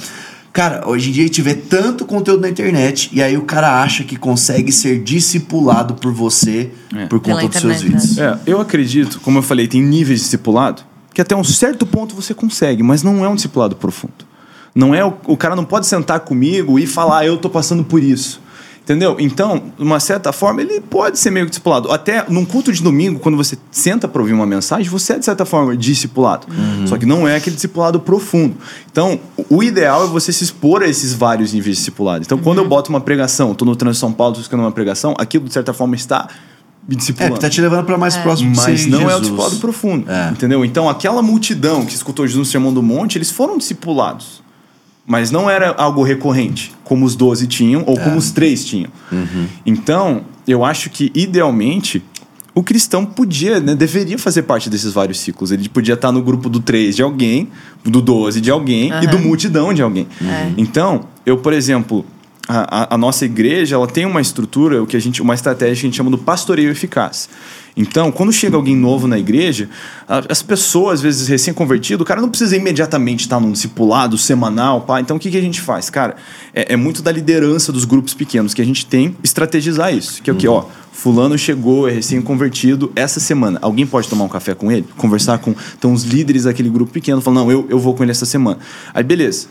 [0.53, 3.83] Cara, hoje em dia a gente vê tanto conteúdo na internet e aí o cara
[3.83, 7.07] acha que consegue ser discipulado por você É.
[7.07, 8.19] por Pela conta dos seus internet, vídeos.
[8.19, 10.83] É, eu acredito, como eu falei, tem níveis de discipulado
[11.13, 14.28] que até um certo ponto você consegue, mas não é um discipulado profundo.
[14.79, 17.83] Não é o, o cara não pode sentar comigo e falar, "Ah, eu tô passando
[17.83, 18.41] por isso.
[18.85, 19.17] Entendeu?
[19.19, 21.93] Então, de uma certa forma, ele pode ser meio que discipulado.
[21.93, 25.27] Até num culto de domingo, quando você senta para ouvir uma mensagem, você é, de
[25.27, 26.47] certa forma, discipulado.
[26.87, 28.55] Só que não é aquele discipulado profundo.
[28.91, 29.21] Então,
[29.51, 32.23] o ideal é você se expor a esses vários níveis de discipulado.
[32.25, 35.15] Então, quando eu boto uma pregação, tô no Trânsito São Paulo, tô escutando uma pregação,
[35.19, 36.27] aquilo, de certa forma, está
[36.89, 37.35] me É, discipulando.
[37.35, 39.21] que tá te levando pra mais próximo de Mas não é o Jesus.
[39.21, 40.11] discipulado profundo.
[40.11, 40.31] É.
[40.31, 40.65] Entendeu?
[40.65, 44.43] Então, aquela multidão que escutou Jesus no Sermão do Monte, eles foram discipulados.
[45.09, 48.91] Mas não era algo recorrente, como os 12 tinham, ou como os três tinham.
[49.65, 52.03] Então, eu acho que, idealmente,
[52.55, 55.51] o cristão podia, né, deveria fazer parte desses vários ciclos.
[55.51, 57.49] Ele podia estar no grupo do 3 de alguém,
[57.85, 60.07] do 12 de alguém e do multidão de alguém.
[60.59, 62.05] Então, eu, por exemplo,
[62.49, 65.75] a, a, a nossa igreja ela tem uma estrutura, o que a gente, uma estratégia
[65.75, 67.29] que a gente chama do pastoreio eficaz.
[67.79, 69.71] Então, quando chega alguém novo na igreja,
[70.29, 74.81] as pessoas, às vezes recém-convertido, o cara não precisa imediatamente estar num discipulado semanal.
[74.81, 75.01] Pá.
[75.01, 75.89] Então, o que, que a gente faz?
[75.89, 76.17] Cara,
[76.53, 80.21] é, é muito da liderança dos grupos pequenos que a gente tem estrategizar isso.
[80.21, 84.29] Que é o que, ó, fulano chegou, é recém-convertido, essa semana, alguém pode tomar um
[84.29, 84.85] café com ele?
[84.97, 88.11] Conversar com então, os líderes daquele grupo pequeno, falando, não, eu, eu vou com ele
[88.11, 88.59] essa semana.
[88.93, 89.47] Aí, beleza.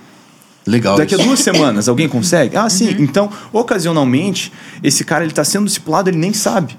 [0.68, 0.98] Legal.
[0.98, 2.56] Daqui a duas semanas, alguém consegue?
[2.58, 2.96] Ah, sim.
[3.00, 4.52] Então, ocasionalmente,
[4.84, 6.78] esse cara ele está sendo discipulado, ele nem sabe.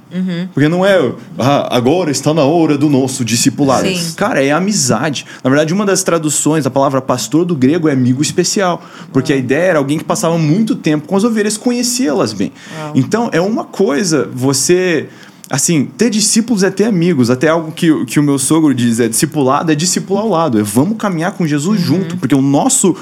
[0.53, 3.87] Porque não é, ah, agora está na hora do nosso discipulado.
[3.89, 4.13] Sim.
[4.17, 5.25] Cara, é amizade.
[5.43, 8.83] Na verdade, uma das traduções da palavra pastor do grego é amigo especial.
[9.13, 12.53] Porque a ideia era alguém que passava muito tempo com as ovelhas, conhecia-las bem.
[12.95, 15.09] Então, é uma coisa você.
[15.51, 17.31] Assim, ter discípulos é ter amigos.
[17.31, 20.61] Até algo que, o- que o meu sogro diz é discipulado, é discipular ao lado.
[20.61, 22.19] É vamos caminhar com Jesus junto.
[22.19, 22.95] Porque o nosso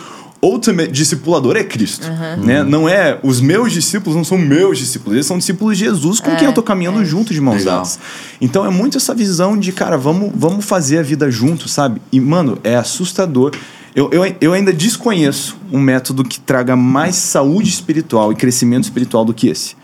[0.47, 2.09] ultimate discipulador é Cristo.
[2.39, 2.63] Né?
[2.63, 3.19] Não é.
[3.23, 6.53] Os meus discípulos não são meus discípulos, eles são discípulos de Jesus com quem eu
[6.53, 7.77] tô caminhando junto de mãos Legal.
[7.77, 7.99] dadas.
[8.41, 12.01] Então é muito essa visão de, cara, vamos, vamos fazer a vida junto, sabe?
[12.11, 13.53] E, mano, é assustador.
[13.95, 19.25] Eu, eu, eu ainda desconheço um método que traga mais saúde espiritual e crescimento espiritual
[19.25, 19.75] do que esse.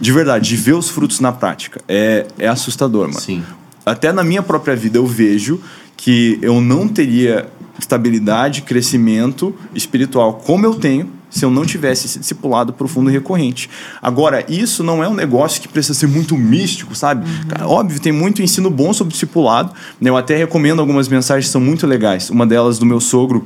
[0.00, 1.80] De verdade, de ver os frutos na prática.
[1.88, 3.20] É, é assustador, mano.
[3.20, 3.42] Sim.
[3.84, 5.60] Até na minha própria vida eu vejo
[5.96, 7.46] que eu não teria
[7.78, 13.68] estabilidade, crescimento espiritual como eu tenho se eu não tivesse esse discipulado profundo e recorrente.
[14.00, 17.26] Agora, isso não é um negócio que precisa ser muito místico, sabe?
[17.46, 19.70] Cara, óbvio, tem muito ensino bom sobre discipulado.
[20.00, 20.08] né?
[20.08, 22.30] Eu até recomendo algumas mensagens que são muito legais.
[22.30, 23.44] Uma delas do meu sogro,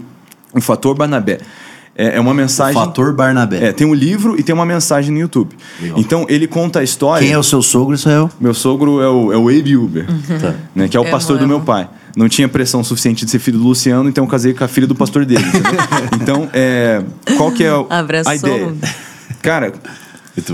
[0.54, 1.38] o Fator Barnabé.
[1.96, 2.74] É é uma mensagem.
[2.74, 3.68] Fator Barnabé.
[3.68, 5.56] É, tem um livro e tem uma mensagem no YouTube.
[5.80, 5.98] Legal.
[5.98, 7.26] Então, ele conta a história.
[7.26, 8.30] Quem é o seu sogro, Israel?
[8.40, 10.06] Meu sogro é o, é o Abe Uber,
[10.40, 10.54] Tá.
[10.76, 11.88] né, que é o Amo, pastor do meu pai.
[12.16, 14.86] Não tinha pressão suficiente de ser filho do Luciano, então eu casei com a filha
[14.86, 15.44] do pastor dele.
[16.20, 17.02] então, é,
[17.36, 18.32] qual que é o- Abraçou.
[18.32, 18.74] a ideia?
[19.42, 19.72] Cara,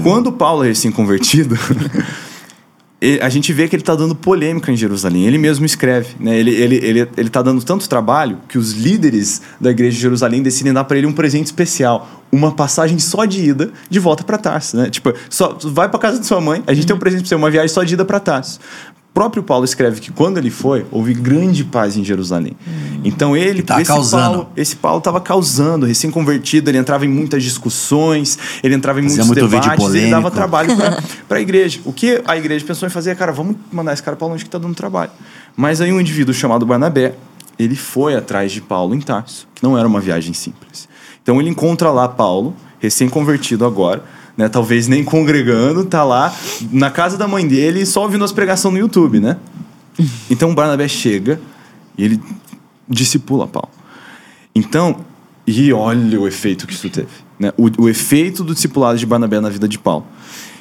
[0.03, 1.57] quando Paulo é recém-convertido,
[3.21, 5.27] a gente vê que ele está dando polêmica em Jerusalém.
[5.27, 6.15] Ele mesmo escreve.
[6.19, 6.39] Né?
[6.39, 10.43] Ele, ele, ele, ele tá dando tanto trabalho que os líderes da igreja de Jerusalém
[10.43, 12.25] decidem dar para ele um presente especial.
[12.33, 14.77] Uma passagem só de ida de volta para Tarso.
[14.77, 14.89] Né?
[14.91, 17.35] Tipo, só, vai para casa de sua mãe, a gente tem um presente para você,
[17.35, 18.59] uma viagem só de ida para Tarso.
[19.17, 22.55] O próprio Paulo escreve que quando ele foi, houve grande paz em Jerusalém.
[23.03, 24.23] Então ele, tá esse causando.
[24.23, 29.25] Paulo, esse Paulo estava causando, recém-convertido, ele entrava em muitas discussões, ele entrava em Fazia
[29.25, 30.69] muitos debates, ele dava trabalho
[31.27, 31.81] para a igreja.
[31.87, 34.45] O que a igreja pensou em fazer é, cara, vamos mandar esse cara para longe
[34.45, 35.13] que está dando trabalho.
[35.57, 37.15] Mas aí um indivíduo chamado Barnabé,
[37.59, 40.87] ele foi atrás de Paulo em Tarso, que não era uma viagem simples.
[41.23, 44.05] Então ele encontra lá Paulo, recém-convertido agora,
[44.37, 46.35] né, talvez nem congregando, tá lá
[46.71, 49.37] na casa da mãe dele e só ouvindo as pregações no YouTube, né?
[50.29, 51.41] Então Barnabé chega
[51.97, 52.21] e ele
[52.89, 53.71] discipula Paulo.
[54.55, 55.05] Então,
[55.47, 57.09] e olha o efeito que isso teve.
[57.39, 57.53] Né?
[57.57, 60.07] O, o efeito do discipulado de Barnabé na vida de Paulo.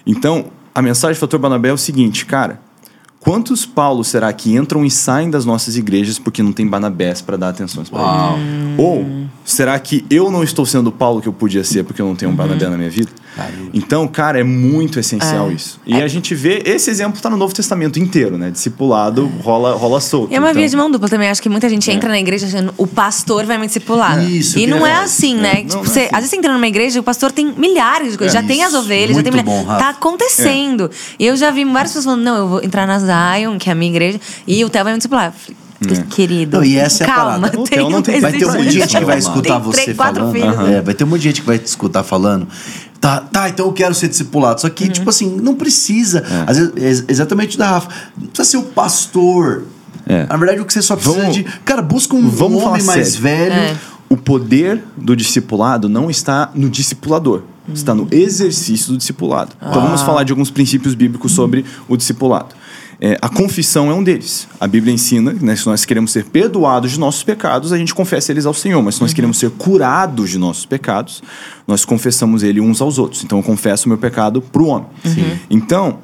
[0.06, 2.60] Então, a mensagem do fator Barnabé é o seguinte, cara.
[3.20, 7.36] Quantos Paulos será que entram e saem das nossas igrejas porque não tem Barnabés para
[7.36, 8.80] dar atenção para eles?
[8.80, 9.04] Ou
[9.44, 12.16] será que eu não estou sendo o Paulo que eu podia ser porque eu não
[12.16, 13.10] tenho um Barnabé na minha vida?
[13.36, 13.70] Caramba.
[13.74, 15.54] Então, cara, é muito essencial É.
[15.54, 15.80] isso.
[15.86, 18.50] E a gente vê, esse exemplo está no Novo Testamento inteiro, né?
[18.50, 20.32] Discipulado rola, rola solto.
[20.32, 21.30] E é uma Então- via de mão dupla também.
[21.30, 24.24] Acho que muita gente entra na igreja achando o pastor vai me discipular.
[24.24, 25.04] Isso, E não é legal.
[25.04, 25.42] assim, É.
[25.42, 25.54] né?
[25.56, 26.10] Não, tipo, não é você, assim.
[26.12, 28.34] Às vezes você entra numa igreja e o pastor tem milhares de coisas.
[28.36, 28.80] É, já tem as isso.
[28.80, 29.66] ovelhas, já tem Muito milhares.
[29.66, 29.84] bom, Rafa.
[29.84, 30.90] Tá acontecendo.
[31.20, 33.74] E eu já vi várias pessoas falando: não, eu vou entrar na Zion, que é
[33.74, 35.28] a minha igreja, e o Theo vai me discipular.
[35.28, 35.58] Eu falei,
[36.10, 36.58] Querido.
[36.58, 37.60] Não, e essa é a calma, parada.
[37.60, 39.62] O Theo não tem- Vai ter um monte de gente que vai Tem escutar Tem
[39.62, 40.32] você três, falando.
[40.32, 40.60] filhos.
[40.70, 42.48] É, vai ter um monte de gente que vai te escutar falando.
[43.02, 44.62] Tá, tá, então eu quero ser discipulado.
[44.62, 44.74] Só Uhum.
[44.74, 46.24] que, tipo assim, não precisa.
[46.48, 47.90] Às vezes, é ex- exatamente o da Rafa.
[48.18, 49.64] Não precisa ser o pastor.
[50.08, 50.26] É.
[50.28, 51.44] Na verdade, o que você só precisa Vamos- de.
[51.66, 53.22] Cara, busca um Vamos homem falar mais sério.
[53.22, 53.54] velho.
[53.54, 53.76] É.
[54.08, 57.42] O poder do discipulado não está no discipulador,
[57.74, 59.52] está no exercício do discipulado.
[59.60, 62.56] Então vamos falar de alguns princípios bíblicos sobre o discipulado.
[63.00, 64.48] É, a confissão é um deles.
[64.60, 68.32] A Bíblia ensina né, se nós queremos ser perdoados de nossos pecados, a gente confessa
[68.32, 68.82] eles ao Senhor.
[68.82, 71.22] Mas se nós queremos ser curados de nossos pecados,
[71.68, 73.24] nós confessamos ele uns aos outros.
[73.24, 74.88] Então eu confesso o meu pecado para o homem.
[75.50, 76.00] Então,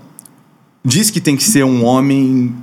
[0.84, 2.54] diz que tem que ser um homem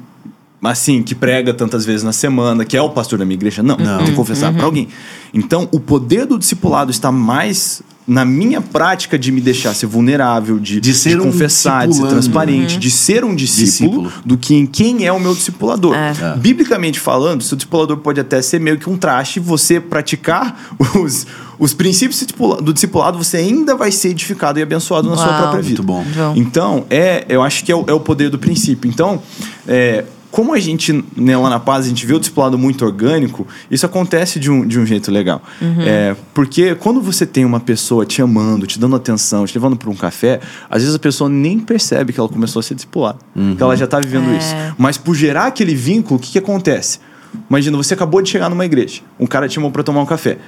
[0.62, 3.62] assim, que prega tantas vezes na semana, que é o pastor da minha igreja.
[3.62, 3.98] Não, não.
[3.98, 4.88] tem que confessar para alguém.
[5.32, 10.58] Então, o poder do discipulado está mais na minha prática de me deixar ser vulnerável,
[10.58, 14.12] de, De ser um confessar, de ser transparente, de ser um discípulo, Discípulo.
[14.24, 15.94] do que em quem é o meu discipulador.
[15.94, 16.14] É.
[16.18, 16.36] É.
[16.38, 20.58] Biblicamente falando, seu discipulador pode até ser meio que um traste, você praticar
[20.98, 21.26] os,
[21.58, 22.24] os princípios
[22.62, 25.82] do discipulado, você ainda vai ser edificado e abençoado na sua própria vida.
[25.82, 26.02] Muito bom.
[26.16, 26.32] Bom.
[26.34, 28.88] Então, é, eu acho que é o, é o poder do princípio.
[28.88, 29.22] Então,
[29.66, 33.46] é, como a gente, né, lá na Paz, a gente vê o discipulado muito orgânico,
[33.70, 35.42] isso acontece de um, de um jeito legal.
[35.80, 39.88] É, porque quando você tem uma pessoa te amando, te dando atenção, te levando para
[39.88, 43.18] um café, às vezes a pessoa nem percebe que ela começou a ser discipulada.
[43.56, 44.36] Que ela já está vivendo É.
[44.38, 44.54] isso.
[44.76, 47.00] Mas por gerar aquele vínculo, o que, que acontece?
[47.48, 50.38] Imagina, você acabou de chegar numa igreja, um cara te chamou para tomar um café.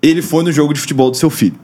[0.00, 1.54] Ele foi no jogo de futebol do seu filho.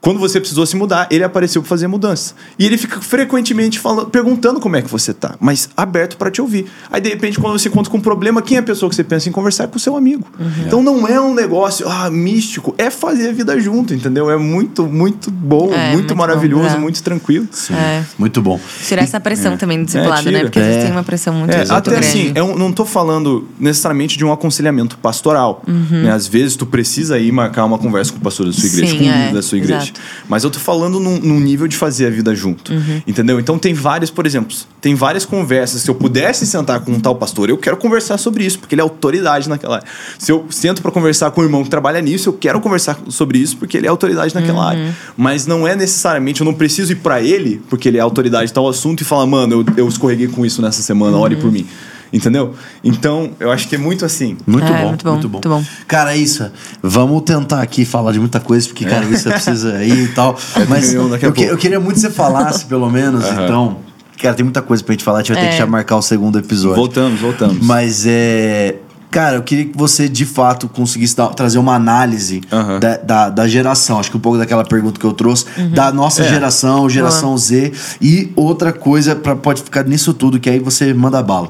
[0.00, 2.34] Quando você precisou se mudar, ele apareceu para fazer mudança.
[2.58, 6.40] E ele fica frequentemente falando, perguntando como é que você tá, mas aberto para te
[6.40, 6.66] ouvir.
[6.92, 9.02] Aí, de repente, quando você encontra com um problema, quem é a pessoa que você
[9.02, 10.24] pensa em conversar é com o seu amigo.
[10.64, 14.30] Então não é um negócio ah, místico, é fazer a vida junto, entendeu?
[14.30, 16.78] É muito, muito bom, É, muito, muito bom, maravilhoso, é.
[16.78, 17.48] muito tranquilo.
[17.72, 18.02] É.
[18.18, 18.60] Muito bom.
[18.86, 20.38] Tirar essa pressão também do discipulado, tira.
[20.38, 20.44] né?
[20.44, 20.82] Porque É.
[20.82, 22.06] tem uma pressão muito, É, muito até grande.
[22.06, 25.62] assim, eu não tô falando necessariamente de um aconselhamento pastoral.
[25.66, 26.12] Né?
[26.12, 28.98] Às vezes tu precisa ir marcar uma conversa com o pastor da sua igreja, Sim,
[28.98, 29.74] com o é, líder da sua igreja.
[29.78, 29.85] exato.
[30.28, 32.72] Mas eu tô falando num, num nível de fazer a vida junto.
[33.06, 33.38] Entendeu?
[33.40, 35.82] Então tem vários, por exemplo, tem várias conversas.
[35.82, 38.80] Se eu pudesse sentar com um tal pastor, eu quero conversar sobre isso, porque ele
[38.80, 39.86] é autoridade naquela área.
[40.18, 43.38] Se eu sento para conversar com um irmão que trabalha nisso, eu quero conversar sobre
[43.38, 44.94] isso, porque ele é autoridade naquela área.
[45.16, 48.54] Mas não é necessariamente, eu não preciso ir para ele, porque ele é autoridade em
[48.54, 51.66] tal assunto, e falar, mano, eu, eu escorreguei com isso nessa semana, ore por mim.
[52.12, 52.54] Entendeu?
[52.84, 54.36] Então, eu acho que é muito assim.
[54.46, 55.64] Muito, É, bom, muito bom, muito bom, muito bom.
[55.88, 56.52] Cara, Issa,
[56.82, 60.38] vamos tentar aqui falar de muita coisa, porque, cara, Issa precisa ir e tal.
[60.68, 63.44] Mas eu, que- eu queria muito que você falasse, pelo menos, Aham.
[63.44, 63.76] então.
[64.20, 65.50] Cara, tem muita coisa pra gente falar, a gente vai ter É.
[65.52, 66.76] que já marcar o segundo episódio.
[66.76, 67.58] Voltamos, voltamos.
[67.66, 68.76] Mas é.
[69.16, 72.78] Cara, eu queria que você de fato conseguisse dar- trazer uma análise Aham.
[72.78, 73.98] da, da, da geração.
[73.98, 76.28] Acho que um pouco daquela pergunta que eu trouxe, da nossa É.
[76.28, 77.72] geração, geração Z.
[77.98, 81.48] E outra coisa, pra, pode ficar nisso tudo, que aí você manda bala.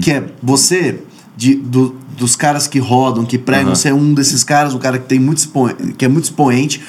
[0.00, 1.02] Que é você,
[1.36, 4.96] de, do- dos caras que rodam, que pregam, você é um desses caras, um cara
[4.98, 5.48] que, tem muito
[5.96, 6.80] que é muito expoente.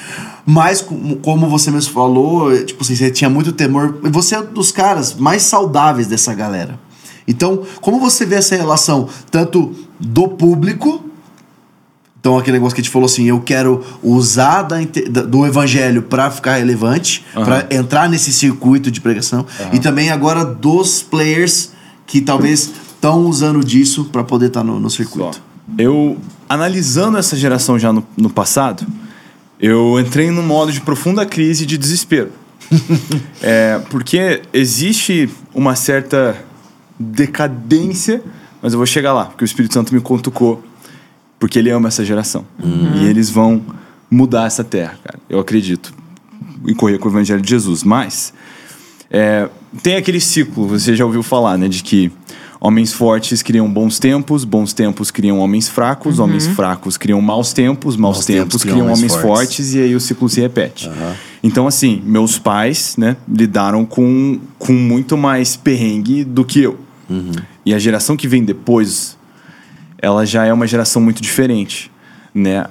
[0.46, 0.80] Mas,
[1.22, 3.98] como, você mesmo falou, tipo assim, você tinha muito temor.
[4.04, 6.78] Você é um dos caras mais saudáveis dessa galera.
[7.30, 11.04] Então, como você vê essa relação tanto do público,
[12.18, 14.78] então aquele negócio que a gente falou assim, eu quero usar da
[15.22, 17.44] do evangelho para ficar relevante, Aham.
[17.44, 21.70] pra entrar nesse circuito de pregação, e também agora dos players
[22.04, 24.96] que talvez estão usando disso para poder estar no, no Só.
[24.96, 25.40] circuito.
[25.78, 26.18] Eu,
[26.48, 28.84] analisando essa geração já no, no passado,
[29.60, 32.32] eu entrei num modo de profunda crise de desespero.
[33.40, 36.36] é, porque existe uma certa
[37.00, 38.22] decadência,
[38.60, 40.62] mas eu vou chegar lá, porque o Espírito Santo me contucou,
[41.38, 42.44] porque ele ama essa geração.
[42.96, 43.62] E eles vão
[44.10, 45.18] mudar essa terra, cara.
[45.28, 45.94] Eu acredito.
[46.66, 47.82] E correr com o Evangelho de Jesus.
[47.82, 48.34] Mas
[49.10, 49.48] é,
[49.82, 51.68] tem aquele ciclo, você já ouviu falar, né?
[51.68, 52.12] De que
[52.60, 57.96] homens fortes criam bons tempos, bons tempos criam homens fracos, homens fracos criam maus tempos,
[57.96, 59.56] maus, Maus tempos, tempos criam criam homens homens fortes.
[59.56, 59.74] fortes.
[59.74, 60.90] e aí o ciclo se repete.
[61.42, 66.78] Então, assim, meus pais, né, lidaram com, com muito mais perrengue do que eu.
[67.64, 69.18] E a geração que vem depois,
[69.98, 71.90] ela já é uma geração muito diferente,
[72.34, 72.66] né?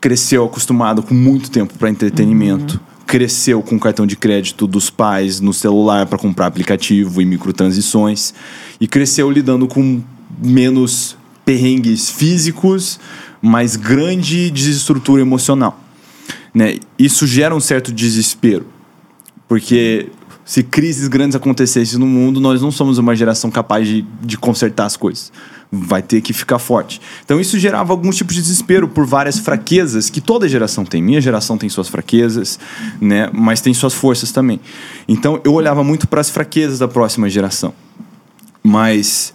[0.00, 5.52] Cresceu acostumado com muito tempo para entretenimento, cresceu com cartão de crédito dos pais no
[5.52, 8.34] celular para comprar aplicativo e microtransições
[8.80, 10.02] e cresceu lidando com
[10.42, 12.98] menos perrengues físicos,
[13.40, 15.80] mas grande desestrutura emocional,
[16.52, 16.78] né?
[16.98, 18.66] Isso gera um certo desespero,
[19.46, 20.08] porque
[20.46, 24.86] se crises grandes acontecessem no mundo, nós não somos uma geração capaz de, de consertar
[24.86, 25.32] as coisas.
[25.72, 27.00] Vai ter que ficar forte.
[27.24, 31.02] Então isso gerava algum tipo de desespero por várias fraquezas que toda geração tem.
[31.02, 32.60] Minha geração tem suas fraquezas,
[33.00, 33.28] né?
[33.32, 34.60] Mas tem suas forças também.
[35.08, 37.74] Então eu olhava muito para as fraquezas da próxima geração.
[38.62, 39.34] Mas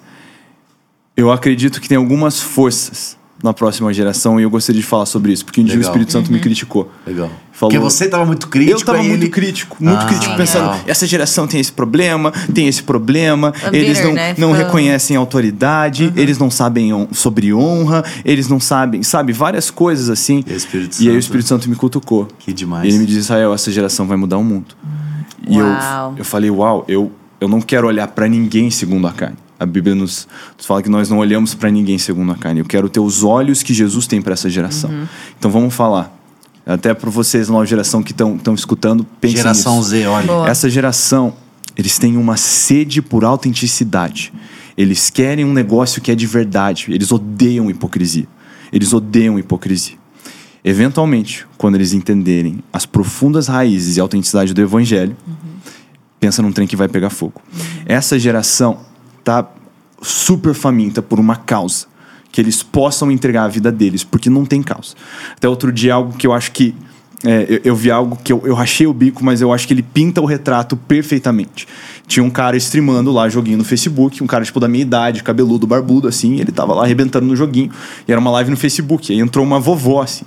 [1.17, 5.31] eu acredito que tem algumas forças na próxima geração e eu gostaria de falar sobre
[5.33, 5.91] isso, porque um dia o Legal.
[5.91, 6.91] Espírito Santo me criticou.
[7.05, 7.29] Legal.
[7.51, 8.79] Falou- Porque você tava muito crítico.
[8.79, 10.79] eu tava aí muito ele- crítico, muito Ah, crítico, Sim, pensando, legal.
[10.87, 14.35] essa geração tem esse problema, tem esse problema, A eles bitter, não, né?
[14.37, 20.09] não reconhecem autoridade, eles não sabem hon- sobre honra, eles não sabem, sabe, várias coisas
[20.09, 20.43] assim.
[20.47, 22.27] E Espírito E aí o Espírito Santo me cutucou.
[22.39, 22.85] Que demais.
[22.85, 24.75] E ele me disse, Israel, essa geração vai mudar o mundo.
[25.47, 26.15] E eu, Uau.
[26.17, 29.37] eu falei, uau, eu, eu não quero olhar pra ninguém segundo a carne.
[29.61, 32.61] A Bíblia nos, nos fala que nós não olhamos pra ninguém segundo a carne.
[32.61, 34.89] Eu quero ter os olhos que Jesus tem pra essa geração.
[34.89, 35.07] Uhum.
[35.37, 36.17] Então vamos falar.
[36.65, 39.89] Até para vocês, nova geração que estão escutando, pensem Geração nisso.
[39.89, 40.25] Z, olha.
[40.25, 40.49] Boa.
[40.49, 41.35] Essa geração,
[41.77, 44.33] eles têm uma sede por autenticidade.
[44.75, 46.87] Eles querem um negócio que é de verdade.
[46.89, 48.27] Eles odeiam hipocrisia.
[48.73, 49.95] Eles odeiam hipocrisia.
[50.65, 55.15] Eventualmente, quando eles entenderem as profundas raízes e autenticidade do evangelho,
[56.19, 57.41] pensa num trem que vai pegar fogo.
[57.85, 58.89] Essa geração
[59.23, 59.47] tá
[60.01, 61.91] super faminta por uma causa
[62.31, 64.95] que eles possam entregar a vida deles, porque não tem causa.
[65.35, 66.73] Até outro dia, algo que eu acho que.
[67.25, 69.73] é, eu, eu vi algo que eu, eu rachei o bico, mas eu acho que
[69.73, 71.67] ele pinta o retrato perfeitamente.
[72.07, 75.67] Tinha um cara streamando lá, joguinho no Facebook, um cara tipo da minha idade, cabeludo,
[75.67, 77.71] barbudo, assim, ele tava lá arrebentando no joguinho.
[78.07, 79.11] E era uma live no Facebook.
[79.11, 80.25] Aí entrou uma vovó, assim.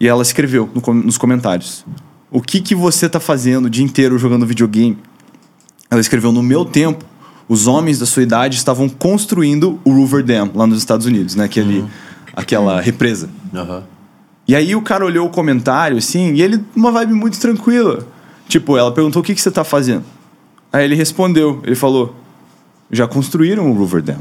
[0.00, 1.84] E ela escreveu no nos comentários:
[2.30, 4.98] O que, que você tá fazendo o dia inteiro jogando videogame?
[5.88, 7.04] Ela escreveu: No meu tempo,
[7.48, 11.44] os homens da sua idade estavam construindo o Hoover Dam lá nos Estados Unidos, né?
[11.44, 11.84] Aquele,
[12.34, 13.28] Aquela represa.
[13.54, 13.82] Aham.
[14.46, 18.06] E aí o cara olhou o comentário, assim, e ele, uma vibe muito tranquila.
[18.48, 20.04] Tipo, ela perguntou: O que, que você tá fazendo?
[20.72, 22.14] Aí ele respondeu: Ele falou,
[22.90, 24.18] já construíram o Hoover Dam.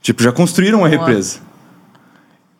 [0.00, 1.38] Tipo, já construíram a represa.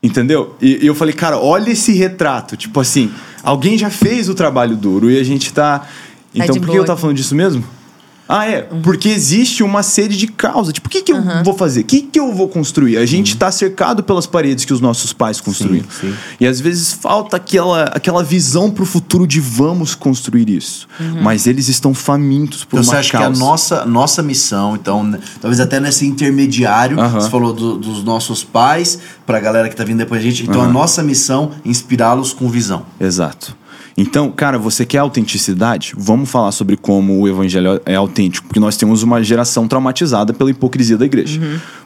[0.02, 0.56] Entendeu?
[0.60, 2.56] E, e eu falei, cara, olha esse retrato.
[2.56, 3.12] Tipo assim,
[3.42, 5.86] alguém já fez o trabalho duro e a gente tá.
[6.34, 7.64] Então, de por que eu tava falando disso mesmo?
[8.28, 8.62] Ah, é.
[8.82, 10.72] Porque existe uma sede de causa.
[10.72, 11.80] Tipo, o que, que eu vou fazer?
[11.80, 12.96] O que, que eu vou construir?
[12.96, 15.84] A gente tá cercado pelas paredes que os nossos pais construíram.
[16.00, 16.14] sim.
[16.40, 20.86] E às vezes falta aquela, aquela visão pro futuro de vamos construir isso.
[21.22, 23.30] Mas eles estão famintos por Então você uma acha causa.
[23.30, 28.02] que a nossa, nossa missão, então, né, talvez até nesse intermediário, você falou do- dos
[28.04, 31.68] nossos pais, pra galera que tá vindo depois da gente, então a nossa missão é
[31.68, 32.86] inspirá-los com visão.
[32.98, 33.56] Exato.
[33.96, 35.94] Então, cara, você quer autenticidade?
[35.96, 40.50] Vamos falar sobre como o evangelho é autêntico, porque nós temos uma geração traumatizada pela
[40.50, 41.40] hipocrisia da igreja,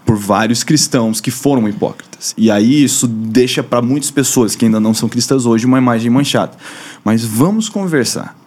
[0.06, 2.34] por vários cristãos que foram hipócritas.
[2.36, 6.10] E aí isso deixa para muitas pessoas que ainda não são cristãs hoje uma imagem
[6.10, 6.52] manchada.
[7.04, 8.37] Mas vamos conversar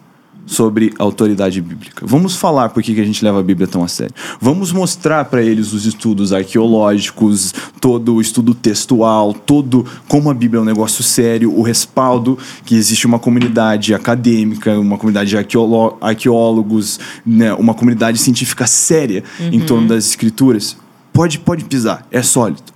[0.46, 2.04] sobre autoridade bíblica.
[2.06, 4.14] Vamos falar por que que a gente leva a Bíblia tão a sério.
[4.40, 10.58] Vamos mostrar para eles os estudos arqueológicos, todo o estudo textual, todo como a Bíblia
[10.58, 15.96] é um negócio sério, o respaldo que existe uma comunidade acadêmica, uma comunidade de arqueolo-
[16.00, 20.76] arqueólogos, né, uma comunidade científica séria em torno das escrituras.
[21.12, 22.71] Pode, pode pisar, é sólido.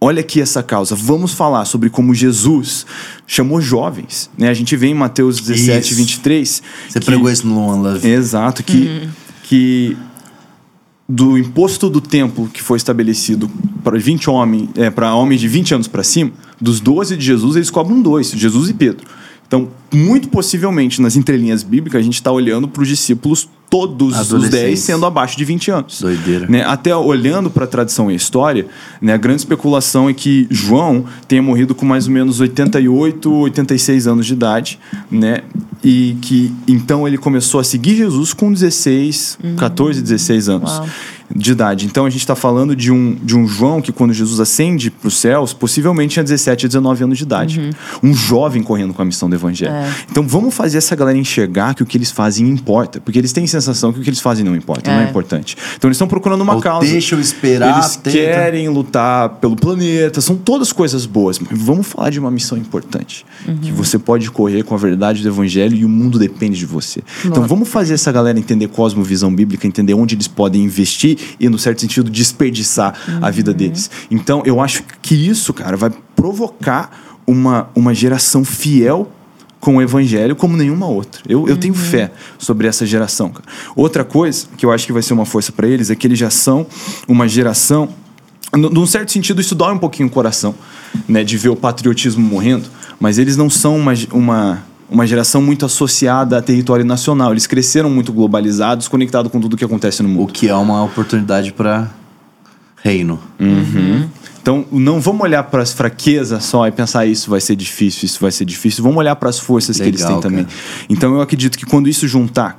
[0.00, 0.94] Olha aqui essa causa.
[0.94, 2.86] Vamos falar sobre como Jesus
[3.26, 4.30] chamou jovens.
[4.38, 4.48] Né?
[4.48, 5.94] A gente vê em Mateus 17, Isso.
[5.94, 6.62] 23.
[6.88, 8.08] Você que- pregou isso no One Love.
[8.08, 9.08] Exato, que,
[9.42, 9.96] que
[11.06, 13.50] do imposto do templo que foi estabelecido
[13.84, 16.30] para 20 homens, é, para homens de 20 anos para cima,
[16.60, 19.06] dos 12 de Jesus, eles cobram dois, Jesus e Pedro.
[19.50, 24.28] Então, muito possivelmente, nas entrelinhas bíblicas, a gente está olhando para os discípulos, todos os
[24.28, 24.60] Adolescentes.
[24.60, 26.00] 10 sendo abaixo de 20 anos.
[26.00, 26.46] Doideira.
[26.46, 26.64] Né?
[26.64, 28.68] Até olhando para a tradição e a história,
[29.02, 34.06] né, a grande especulação é que João tenha morrido com mais ou menos 88, 86
[34.06, 34.78] anos de idade,
[35.10, 35.40] né?
[35.82, 40.88] E que então ele começou a seguir Jesus com 16, 14, 16 anos Uau.
[41.34, 41.86] De idade.
[41.86, 45.08] Então a gente está falando de um, de um João que, quando Jesus ascende para
[45.08, 47.70] os céus, possivelmente tinha 17, 19 anos de idade.
[48.02, 49.72] Um jovem correndo com a missão do evangelho.
[49.72, 49.90] É.
[50.10, 53.00] Então vamos fazer essa galera enxergar que o que eles fazem importa.
[53.00, 55.08] Porque eles têm sensação que o que eles fazem não importa, não é É.
[55.08, 55.56] importante.
[55.76, 56.86] Então eles estão procurando uma Ou causa.
[56.90, 58.10] deixa eu esperar, Eles tenta.
[58.16, 61.38] querem lutar pelo planeta, são todas coisas boas.
[61.38, 63.24] Mas vamos falar de uma missão importante.
[63.62, 67.02] Que você pode correr com a verdade do evangelho e o mundo depende de você.
[67.24, 71.58] Então vamos fazer essa galera entender cosmovisão bíblica, entender onde eles podem investir e, no
[71.58, 73.90] certo sentido, desperdiçar a vida deles.
[74.10, 76.90] Então eu acho que isso, cara, vai provocar
[77.26, 79.10] uma, uma geração fiel
[79.60, 81.20] com o evangelho como nenhuma outra.
[81.28, 83.28] Eu, eu tenho fé sobre essa geração.
[83.28, 83.44] Cara.
[83.76, 86.18] Outra coisa que eu acho que vai ser uma força para eles é que eles
[86.18, 86.66] já são
[87.06, 87.90] uma geração.
[88.52, 90.54] Num certo sentido, isso dói um pouquinho o coração,
[91.06, 92.68] né, de ver o patriotismo morrendo,
[92.98, 97.30] mas eles não são uma, uma, uma geração muito associada a território nacional.
[97.32, 100.32] Eles cresceram muito globalizados, conectados com tudo que acontece no O mundo.
[100.32, 101.88] que é uma oportunidade para
[102.82, 103.18] reino.
[104.42, 108.18] Então, não vamos olhar para as fraquezas só e pensar isso vai ser difícil, isso
[108.20, 108.82] vai ser difícil.
[108.82, 110.44] Vamos olhar para as forças que eles têm Legal, também.
[110.44, 110.56] cara.
[110.88, 112.56] Então, eu acredito que quando isso juntar,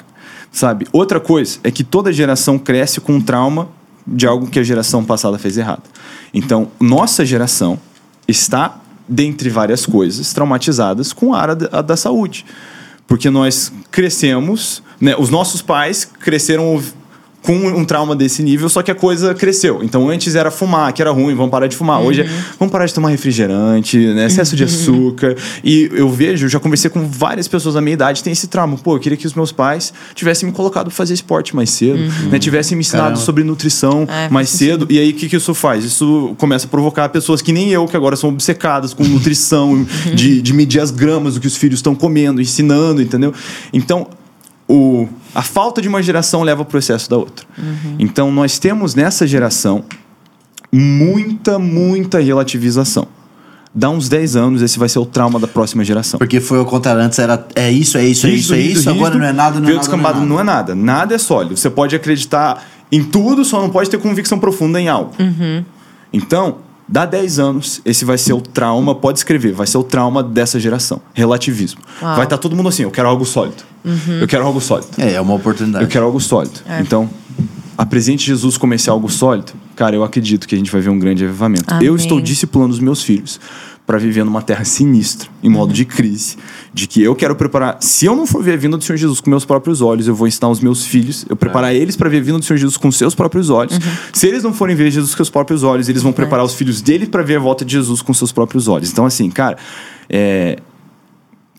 [0.51, 0.87] sabe?
[0.93, 3.67] Outra coisa é que toda geração cresce com um trauma
[4.05, 5.83] de algo que a geração passada fez errado.
[6.33, 7.79] Então, nossa geração
[8.27, 8.79] está,
[9.11, 12.45] dentre várias coisas, traumatizadas com a área da, da saúde.
[13.05, 15.15] Porque nós crescemos, né?
[15.17, 16.81] Os nossos pais cresceram
[17.41, 19.81] com um trauma desse nível, só que a coisa cresceu.
[19.83, 21.99] Então antes era fumar, que era ruim, vamos parar de fumar.
[22.01, 22.29] Hoje é,
[22.59, 24.27] vamos parar de tomar refrigerante, né?
[24.27, 25.35] excesso de açúcar.
[25.63, 28.77] E eu vejo, já conversei com várias pessoas da minha idade têm esse trauma.
[28.77, 31.99] Pô, eu queria que os meus pais tivessem me colocado pra fazer esporte mais cedo,
[32.29, 32.37] né?
[32.37, 33.21] tivessem me ensinado Caramba.
[33.21, 34.85] sobre nutrição É, mais cedo.
[34.89, 35.83] E aí o que, que isso faz?
[35.83, 40.41] Isso começa a provocar pessoas que nem eu, que agora são obcecadas com nutrição, de,
[40.41, 43.33] de medir as gramas do que os filhos estão comendo, ensinando, entendeu?
[43.73, 44.07] Então,
[44.71, 47.45] o, a falta de uma geração leva ao processo da outra.
[47.99, 49.83] Então, nós temos nessa geração
[50.71, 53.05] muita, muita relativização.
[53.73, 56.17] Dá uns 10 anos, esse vai ser o trauma da próxima geração.
[56.17, 58.89] Porque foi ao contrário, antes era é isso, é isso, é isso, é isso, rígido,
[58.91, 59.79] agora não é nada, não é nada.
[59.79, 60.75] descambado, não é nada.
[60.75, 60.99] não é nada.
[60.99, 61.55] Nada é sólido.
[61.55, 65.13] Você pode acreditar em tudo, só não pode ter convicção profunda em algo.
[66.11, 66.57] Então,
[66.91, 70.59] dá 10 anos, esse vai ser o trauma, pode escrever, vai ser o trauma dessa
[70.59, 71.01] geração.
[71.13, 71.81] Relativismo.
[72.01, 72.15] Uau.
[72.17, 73.63] Vai estar todo mundo assim, eu quero algo sólido.
[74.19, 74.89] Eu quero algo sólido.
[74.97, 75.85] É, é uma oportunidade.
[75.85, 76.59] Eu quero algo sólido.
[76.67, 76.81] É.
[76.81, 77.09] Então,
[77.77, 79.53] apresente Jesus como esse algo sólido.
[79.75, 81.63] Cara, eu acredito que a gente vai ver um grande avivamento.
[81.67, 81.87] Amém.
[81.87, 83.39] Eu estou discipulando os meus filhos
[83.91, 85.73] para viver numa terra sinistra, em modo Uhum.
[85.73, 86.37] de crise,
[86.73, 87.75] de que eu quero preparar.
[87.81, 90.15] Se eu não for ver a vinda do Senhor Jesus com meus próprios olhos, eu
[90.15, 91.35] vou ensinar os meus filhos, eu É.
[91.35, 93.75] preparar eles para ver a vinda do Senhor Jesus com seus próprios olhos.
[93.75, 93.81] Uhum.
[94.13, 96.81] Se eles não forem ver Jesus com seus próprios olhos, eles vão preparar os filhos
[96.81, 98.89] deles para ver a volta de Jesus com seus próprios olhos.
[98.89, 99.57] Então, assim, cara,
[100.09, 100.55] é,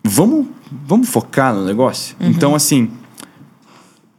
[0.03, 0.47] vamos,
[0.87, 2.17] vamos focar no negócio?
[2.19, 2.31] Uhum.
[2.31, 2.89] Então, assim,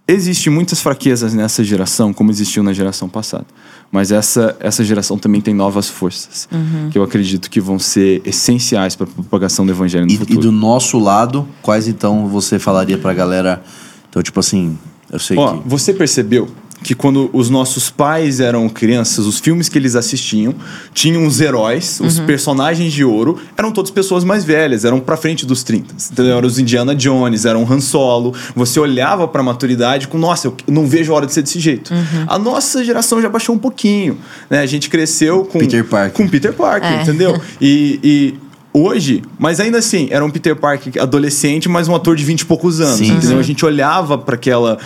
[0.05, 3.45] Existem muitas fraquezas nessa geração, como existiu na geração passada.
[3.94, 6.89] Mas essa, essa geração também tem novas forças, Uhum.
[6.89, 10.39] que eu acredito que vão ser essenciais para a propagação do evangelho no E, futuro.
[10.39, 13.64] e do nosso lado, quais então você falaria pra galera?
[14.10, 14.76] Então, tipo assim,
[15.12, 15.70] eu sei Ó, que.
[15.70, 16.50] você percebeu
[16.84, 20.54] que quando os nossos pais eram crianças, os filmes que eles assistiam
[20.94, 22.26] tinham os heróis, os Uhum.
[22.26, 25.96] personagens de ouro, eram todas pessoas mais velhas, eram pra frente dos 30.
[26.12, 26.38] Entendeu?
[26.38, 28.34] Eram os Indiana Jones, eram Han Solo.
[28.56, 31.94] Você olhava pra maturidade com, nossa, eu não vejo a hora de ser desse jeito.
[31.94, 32.26] Uhum.
[32.28, 34.18] A nossa geração já baixou um pouquinho,
[34.50, 34.60] né?
[34.60, 36.12] A gente cresceu com Peter Parker.
[36.12, 37.02] com Peter Parker, É.
[37.02, 37.40] entendeu?
[37.62, 38.34] E, e
[38.74, 42.46] hoje, mas ainda assim, era um Peter Parker adolescente, mas um ator de 20 e
[42.46, 43.30] poucos anos, Sim, entendeu?
[43.36, 43.40] sim.
[43.40, 44.78] A gente olhava para aquela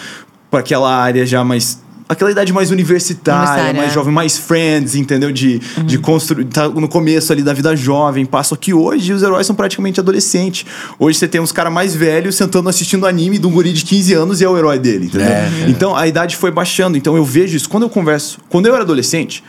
[0.50, 3.94] para aquela área já mais aquela idade mais universitária, mais é.
[3.94, 5.32] jovem, mais friends, entendeu?
[5.32, 8.26] De, de construir, tá no começo ali da vida jovem.
[8.26, 10.66] Passa que hoje os heróis são praticamente adolescentes.
[10.98, 14.14] Hoje você tem uns caras mais velhos sentando assistindo anime de um guri de 15
[14.14, 15.28] anos e é o herói dele, entendeu?
[15.28, 15.70] É, é.
[15.70, 16.98] Então a idade foi baixando.
[16.98, 17.70] Então eu vejo isso.
[17.70, 19.44] Quando eu converso, quando eu era adolescente,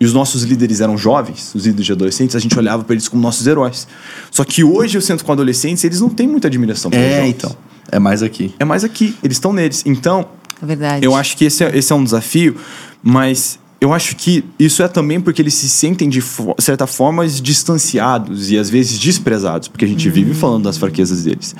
[0.00, 3.06] e os nossos líderes eram jovens, os líderes de adolescentes, a gente olhava para eles
[3.06, 3.86] como nossos heróis.
[4.32, 7.54] Só que hoje eu sento com adolescentes, eles não têm muita admiração É, então.
[7.88, 8.52] É mais aqui.
[8.58, 9.82] É mais aqui, eles estão neles.
[9.86, 10.26] Então,
[10.62, 11.04] É verdade.
[11.04, 12.56] eu acho que esse é, esse é um desafio,
[13.02, 16.22] mas eu acho que isso é também porque eles se sentem de
[16.58, 21.52] certa forma distanciados e às vezes desprezados, porque a gente vive falando das fraquezas deles.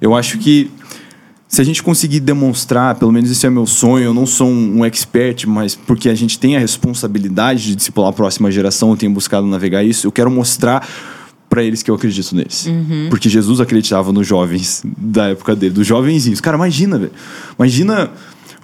[0.00, 0.70] Eu acho que
[1.48, 4.78] se a gente conseguir demonstrar, pelo menos esse é meu sonho, eu não sou um,
[4.78, 8.96] um expert, mas porque a gente tem a responsabilidade de discipular a próxima geração, eu
[8.96, 10.86] tenho buscado navegar isso, eu quero mostrar
[11.48, 12.66] para eles que eu acredito neles.
[13.10, 16.40] Porque Jesus acreditava nos jovens da época dele, dos jovenzinhos.
[16.40, 17.12] Cara, imagina, velho.
[17.56, 18.10] Imagina.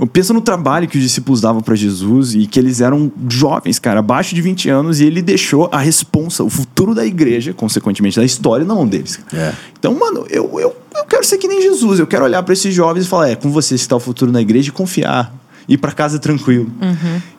[0.07, 4.01] Pensa no trabalho que os discípulos davam para Jesus e que eles eram jovens, cara,
[4.01, 8.25] abaixo de 20 anos, e ele deixou a responsa, o futuro da igreja, consequentemente da
[8.25, 9.21] história, na mão deles.
[9.33, 9.53] É.
[9.79, 11.99] Então, mano, eu, eu, eu quero ser que nem Jesus.
[11.99, 14.41] Eu quero olhar para esses jovens e falar: é com você está o futuro na
[14.41, 15.35] igreja e confiar.
[15.69, 16.73] Ir para casa tranquilo.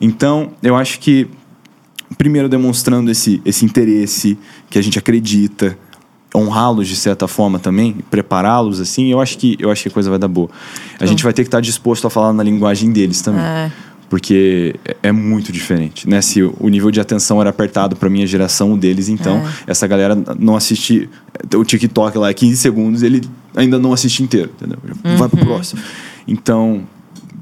[0.00, 1.28] Então, eu acho que,
[2.16, 4.38] primeiro, demonstrando esse, esse interesse
[4.70, 5.76] que a gente acredita,
[6.34, 10.08] honrá-los de certa forma também, prepará-los assim, eu acho que eu acho que a coisa
[10.10, 10.48] vai dar boa.
[10.98, 13.42] A gente vai ter que estar disposto a falar na linguagem deles também.
[13.42, 13.70] É.
[14.08, 16.20] Porque é- é muito diferente, né?
[16.20, 20.14] Se o nível de atenção era apertado para minha geração, o deles, então, essa galera
[20.38, 21.08] não assiste
[21.54, 23.22] o TikTok lá, é 15 segundos, ele
[23.56, 24.78] ainda não assiste inteiro, entendeu?
[25.02, 25.80] Já Vai pro próximo.
[26.28, 26.82] Então,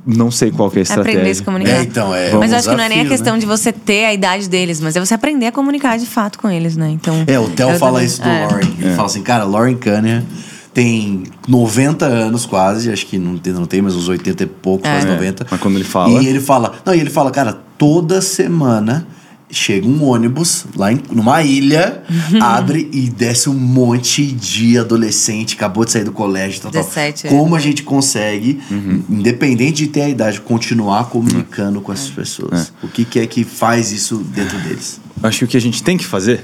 [0.07, 1.13] não sei qual que é a estratégia.
[1.19, 1.71] Aprender a se comunicar.
[1.73, 2.33] É, então, é.
[2.35, 3.39] Mas eu acho que não é nem a questão né?
[3.41, 6.49] de você ter a idade deles, mas é você aprender a comunicar de fato com
[6.51, 6.89] eles, né?
[6.91, 7.25] Então.
[7.27, 8.47] É, o Theo fala também- isso do é.
[8.47, 8.69] Lauren.
[8.81, 10.25] Ele fala assim, cara, Lauren Cunningham
[10.73, 14.89] tem 90 anos quase, acho que não tem, não tem mas uns 80 e poucos,
[14.89, 14.93] É.
[14.93, 15.47] quase É, 90.
[15.51, 19.07] mas quando ele fala- E ele fala, não, e ele fala, cara, toda semana
[19.53, 22.03] chega um ônibus lá em, numa ilha,
[22.41, 26.83] abre e desce um monte de adolescente, acabou de sair do colégio, tal, tal.
[26.83, 29.03] 17 Como a gente consegue, Uhum.
[29.11, 31.95] independente de ter a idade, continuar comunicando com É.
[31.95, 32.73] essas pessoas?
[32.83, 35.01] O que, que é que faz isso dentro deles?
[35.23, 36.43] Acho que o que a gente tem que fazer é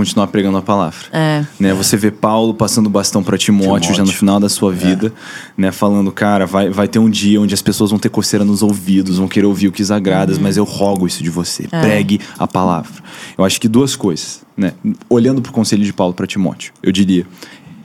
[0.00, 0.98] continuar pregando a palavra.
[1.12, 1.44] É.
[1.58, 1.74] Né?
[1.74, 4.18] Você vê Paulo passando o bastão para Timóteo, já no Timóteo.
[4.18, 5.12] final da sua vida,
[5.56, 5.70] né?
[5.70, 9.18] falando, cara, vai, vai ter um dia onde as pessoas vão ter coceira nos ouvidos,
[9.18, 11.68] vão querer ouvir o que os agrada, mas eu rogo isso de você.
[11.68, 13.02] Pregue a palavra.
[13.36, 14.72] Eu acho que duas coisas, né?
[15.08, 17.26] Olhando para o conselho de Paulo para Timóteo, eu diria,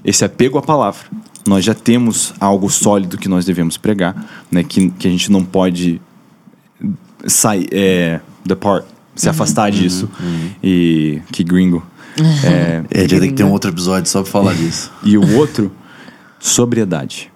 [0.03, 1.05] esse apego à palavra.
[1.45, 4.15] Nós já temos algo sólido que nós devemos pregar,
[4.49, 4.63] né?
[4.63, 6.01] Que, que a gente não pode
[7.27, 8.85] sair, é, depart,
[9.15, 10.09] se afastar disso.
[10.63, 11.83] E que gringo.
[12.43, 14.91] É, É, a gente tem que ter um outro episódio só pra falar disso.
[15.03, 15.71] e o outro,
[16.39, 17.31] sobriedade.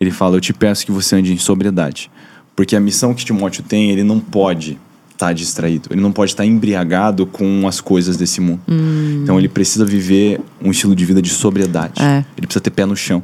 [0.00, 2.10] Ele fala: Eu te peço que você ande em sobriedade.
[2.54, 4.78] Porque a missão que Timóteo tem, ele não pode
[5.10, 5.88] estar distraído.
[5.90, 8.60] Ele não pode estar embriagado com as coisas desse mundo.
[9.22, 12.02] Então ele precisa viver um estilo de vida de sobriedade.
[12.02, 12.24] É.
[12.36, 13.22] Ele precisa ter pé no chão.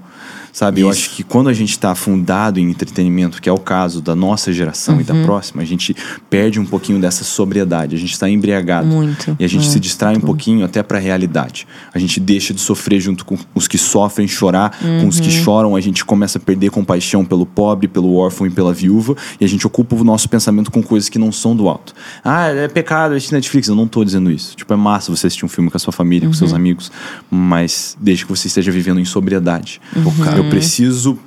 [0.58, 0.80] Sabe?
[0.80, 1.02] Eu Isso.
[1.02, 4.52] acho que quando a gente está afundado em entretenimento, que é o caso da nossa
[4.52, 5.94] geração e da próxima, a gente
[6.28, 7.94] perde um pouquinho dessa sobriedade.
[7.94, 8.88] A gente está embriagado.
[8.88, 9.36] Muito.
[9.38, 11.64] E a gente É, se distrai um pouquinho até para a realidade.
[11.94, 15.76] A gente deixa de sofrer junto com os que sofrem, chorar com os que choram.
[15.76, 19.14] A gente começa a perder compaixão pelo pobre, pelo órfão e pela viúva.
[19.40, 21.94] E a gente ocupa o nosso pensamento com coisas que não são do alto.
[22.24, 23.68] Ah, é pecado assistir Netflix.
[23.68, 24.56] Eu não tô dizendo isso.
[24.56, 26.90] Tipo, é massa você assistir um filme com a sua família, com seus amigos.
[27.30, 29.80] Mas desde que você esteja vivendo em sobriedade.
[29.94, 31.18] Eu preciso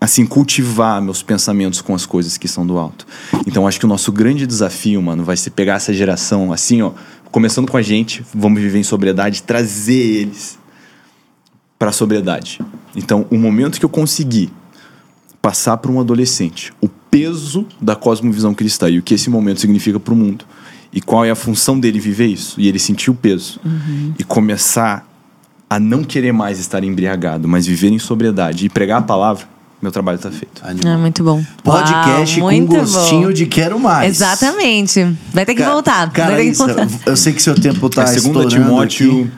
[0.00, 3.06] assim, cultivar meus pensamentos com as coisas que são do alto.
[3.46, 6.90] Então, acho que o nosso grande desafio, mano, vai ser pegar essa geração, assim, ó,
[7.30, 10.58] começando com a gente, vamos viver em sobriedade, trazer eles
[11.78, 12.60] para sobriedade.
[12.96, 14.50] Então, o momento que eu conseguir
[15.40, 20.00] passar para um adolescente o peso da cosmovisão cristã e o que esse momento significa
[20.00, 20.44] para o mundo
[20.92, 23.60] e qual é a função dele viver isso e ele sentir o peso
[24.18, 25.11] e começar
[25.74, 29.44] a não querer mais estar embriagado, mas viver em sobriedade e pregar a palavra,
[29.80, 30.62] meu trabalho está feito.
[30.86, 31.42] É muito bom.
[31.64, 33.32] Podcast Uau, com muito gostinho bom.
[33.32, 34.10] de quero mais.
[34.14, 35.16] Exatamente.
[35.32, 36.10] Vai ter que Ca- voltar.
[36.12, 36.88] Cara, vai ter que isso, voltar.
[37.06, 39.30] eu sei que seu tempo tá é 2 estourando Timóteo aqui.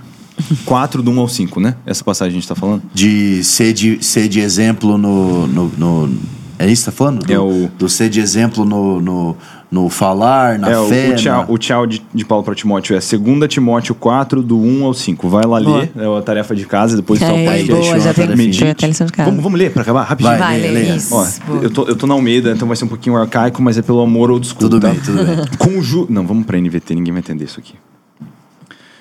[0.65, 1.77] 4, do 1 ao 5, né?
[1.87, 2.83] Essa passagem a gente está falando.
[2.93, 6.19] de ser de, ser de exemplo no, no, no-
[6.59, 7.25] É isso que tá falando?
[7.25, 9.37] Do, É o- do ser de exemplo no, no,
[9.71, 11.11] no falar, na é, o- fé.
[11.11, 14.57] o, tchau, na- o tchau de, de Paulo para Timóteo é 2 Timóteo 4, do
[14.59, 15.29] 1 ao 5.
[15.29, 15.81] Vai lá Boa.
[15.81, 18.53] ler, é a tarefa de casa, depois só É, o Aí, boa, já tarefinha.
[18.55, 19.29] foi até lição de casa.
[19.31, 20.03] Vamos, vamos ler para acabar?
[20.05, 20.39] Rapidinho.
[20.39, 21.15] Vai, Vai, lê isso.
[21.15, 21.27] Ó,
[21.63, 24.01] eu tô, eu tô na Almeida, então vai ser um pouquinho arcaico, mas é pelo
[24.01, 24.61] amor old school.
[24.61, 24.91] Tudo tá?
[24.91, 25.37] bem, tudo bem.
[25.59, 26.07] Conju...
[26.09, 27.75] Não, vamos pra NVT, ninguém vai entender isso aqui.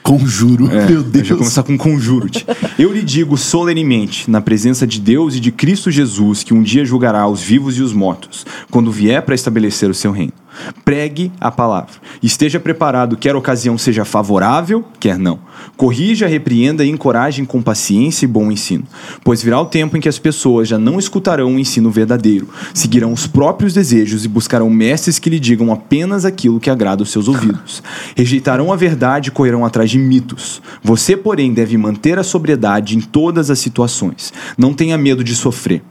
[0.01, 1.25] Conjuro, É, meu Eu Deus.
[1.27, 2.45] já vou começar com conjuro-te.
[2.77, 6.83] Eu lhe digo solenemente, na presença de Deus e de Cristo Jesus, que um dia
[6.83, 10.33] julgará os vivos e os mortos, quando vier para estabelecer o seu reino.
[10.83, 11.93] Pregue a palavra.
[12.21, 15.39] Esteja preparado, quer a ocasião seja favorável, quer não.
[15.75, 18.83] Corrija, repreenda e encoraje com paciência e bom ensino.
[19.23, 23.11] Pois virá o tempo em que as pessoas já não escutarão o ensino verdadeiro, seguirão
[23.11, 27.27] os próprios desejos e buscarão mestres que lhe digam apenas aquilo que agrada os seus
[27.27, 27.81] ouvidos.
[28.15, 30.61] Rejeitarão a verdade e correrão atrás de mitos.
[30.83, 34.33] Você, porém, deve manter a sobriedade em todas as situações.
[34.57, 35.81] Não tenha medo de sofrer.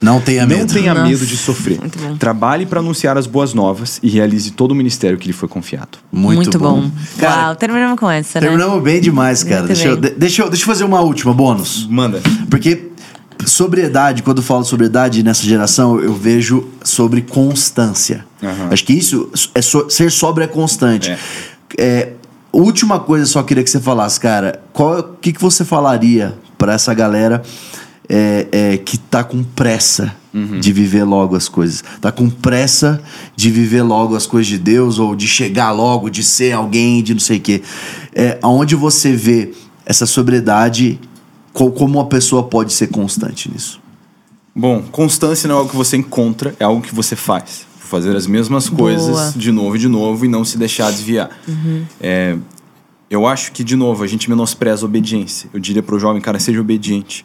[0.00, 0.60] Não tenha medo.
[0.60, 1.78] Não tenha Nossa, medo de sofrer.
[1.80, 2.16] muito bom.
[2.16, 5.98] Trabalhe para anunciar as boas novas e realize todo o ministério que lhe foi confiado.
[6.12, 6.88] Muito, bom.
[7.18, 8.46] Cara, Uau, terminamos com essa, né?
[8.46, 9.62] terminamos bem demais, cara.
[9.62, 10.10] Muito Deixa eu, bem.
[10.12, 11.84] de- deixa, eu, deixa eu fazer uma última, bônus.
[11.90, 12.20] Manda.
[12.48, 12.90] Porque
[13.44, 18.24] sobriedade, quando eu falo sobriedade nessa geração, eu vejo sobre constância.
[18.42, 18.68] Aham.
[18.70, 21.10] Acho que isso é so- ser sóbrio é constante.
[21.10, 21.18] É.
[21.76, 22.12] É,
[22.52, 24.62] última coisa, só queria que você falasse, cara.
[24.72, 27.42] Qual, o que, que você falaria pra essa galera
[28.08, 30.60] é, é, que tá com pressa Uhum.
[30.60, 31.82] de viver logo as coisas?
[32.00, 33.02] Tá com pressa
[33.34, 37.14] de viver logo as coisas de Deus ou de chegar logo, de ser alguém, de
[37.14, 37.62] não sei o quê.
[38.14, 39.52] É, aonde você vê
[39.86, 41.00] essa sobriedade,
[41.52, 43.80] co- como uma pessoa pode ser constante nisso?
[44.54, 47.66] Bom, constância não é algo que você encontra, é algo que você faz.
[47.80, 48.92] Fazer as mesmas Boa.
[48.92, 51.30] coisas de novo e de novo e não se deixar desviar.
[52.00, 52.36] É,
[53.08, 55.48] eu acho que, de novo, a gente menospreza a obediência.
[55.54, 57.24] Eu diria pro jovem, cara, seja obediente.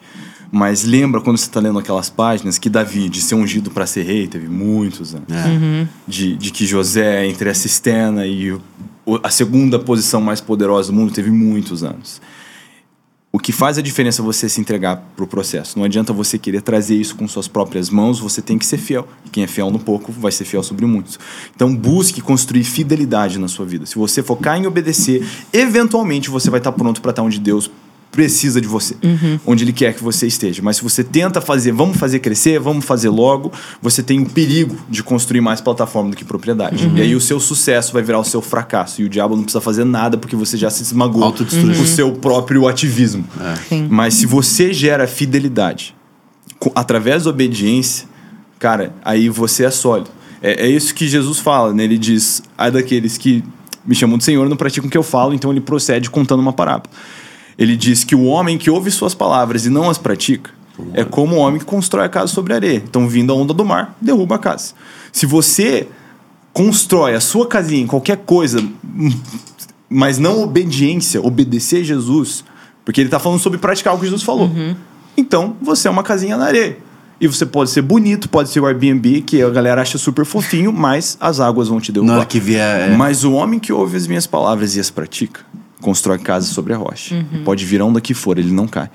[0.56, 4.04] Mas lembra quando você está lendo aquelas páginas que Davi, de ser ungido para ser
[4.04, 5.26] rei, teve muitos anos.
[6.06, 8.60] De, de que José, entre a cisterna e o-
[9.04, 12.22] o- a segunda posição mais poderosa do mundo, teve muitos anos.
[13.32, 15.76] O que faz a diferença é você se entregar pro processo.
[15.76, 19.08] Não adianta você querer trazer isso com suas próprias mãos, você tem que ser fiel.
[19.32, 21.18] Quem é fiel no pouco vai ser fiel sobre muitos.
[21.52, 23.86] Então busque construir fidelidade na sua vida.
[23.86, 27.68] Se você focar em obedecer, eventualmente você vai estar pronto para estar onde Deus
[28.14, 28.94] precisa de você,
[29.44, 30.62] onde Ele quer que você esteja.
[30.62, 33.52] Mas se você tenta fazer, vamos fazer crescer, vamos fazer logo,
[33.82, 36.88] você tem o perigo de construir mais plataforma do que propriedade.
[36.94, 39.02] E aí o seu sucesso vai virar o seu fracasso.
[39.02, 41.82] E o diabo não precisa fazer nada porque você já se esmagou Autodestruição.
[41.82, 43.24] o seu próprio ativismo.
[43.68, 43.88] Sim.
[43.90, 45.94] Mas se você gera fidelidade
[46.72, 48.06] através da obediência,
[48.60, 50.10] cara, aí você é sólido.
[50.40, 51.82] É, é isso que Jesus fala, né?
[51.82, 53.42] Ele diz: ai daqueles que
[53.84, 56.52] me chamam de Senhor não praticam o que eu falo, então ele procede contando uma
[56.52, 56.90] parábola.
[57.58, 60.50] Ele diz que o homem que ouve suas palavras e não as pratica
[60.92, 62.82] é como o homem que constrói a casa sobre a areia.
[62.84, 64.74] Então, vindo a onda do mar, derruba a casa.
[65.12, 65.86] Se você
[66.52, 68.60] constrói a sua casinha em qualquer coisa,
[69.88, 72.44] mas não obediência, obedecer a Jesus,
[72.84, 74.50] porque ele está falando sobre praticar o que Jesus falou.
[75.16, 76.78] Então, você é uma casinha na areia.
[77.20, 80.72] E você pode ser bonito, pode ser o Airbnb, que a galera acha super fofinho,
[80.72, 82.16] mas as águas vão te Na derrubar.
[82.16, 82.90] hora que vier.
[82.90, 85.40] é- Mas o homem que ouve as minhas palavras e as pratica,
[85.84, 87.24] constrói casa sobre a rocha.
[87.44, 88.90] Pode vir a onda que for, ele não cai.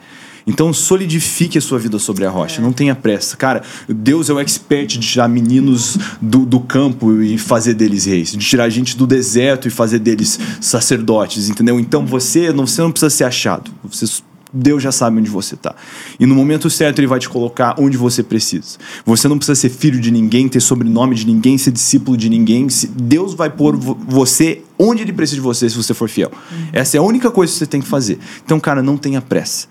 [0.47, 3.37] Então solidifique a sua vida sobre a rocha, não tenha pressa.
[3.37, 8.31] Cara, Deus é o expert de tirar meninos do, do campo e fazer deles reis,
[8.31, 11.79] de tirar gente do deserto e fazer deles sacerdotes, entendeu?
[11.79, 13.69] Então você não, você não precisa ser achado.
[13.83, 14.07] Você
[14.51, 15.75] Deus já sabe onde você tá.
[16.19, 18.77] E no momento certo ele vai te colocar onde você precisa.
[19.05, 22.67] Você não precisa ser filho de ninguém, ter sobrenome de ninguém, ser discípulo de ninguém.
[22.95, 26.31] Deus vai pôr vo- você onde ele precisa de você se você for fiel.
[26.73, 28.17] Essa é a única coisa que você tem que fazer.
[28.43, 29.67] Então, cara, não tenha pressa.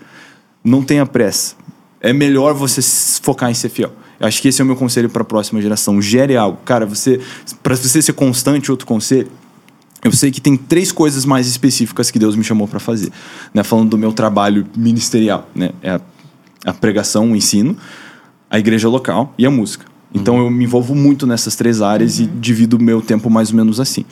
[0.62, 1.54] Não tenha pressa.
[2.00, 2.80] É melhor você
[3.22, 3.92] focar em ser fiel.
[4.20, 6.00] Acho que esse é o meu conselho para a próxima geração.
[6.02, 6.58] Gere algo.
[6.64, 7.20] Cara, você
[7.62, 9.28] para você ser constante, outro conselho,
[10.08, 13.12] eu sei que tem três coisas mais específicas que Deus me chamou para fazer,
[13.52, 13.62] né?
[13.62, 15.70] Falando do meu trabalho ministerial, né?
[15.82, 16.00] É a,
[16.64, 17.76] a pregação, o ensino,
[18.50, 19.84] a igreja local e a música.
[20.12, 23.56] Então eu me envolvo muito nessas três áreas e divido o meu tempo mais ou
[23.56, 24.06] menos assim.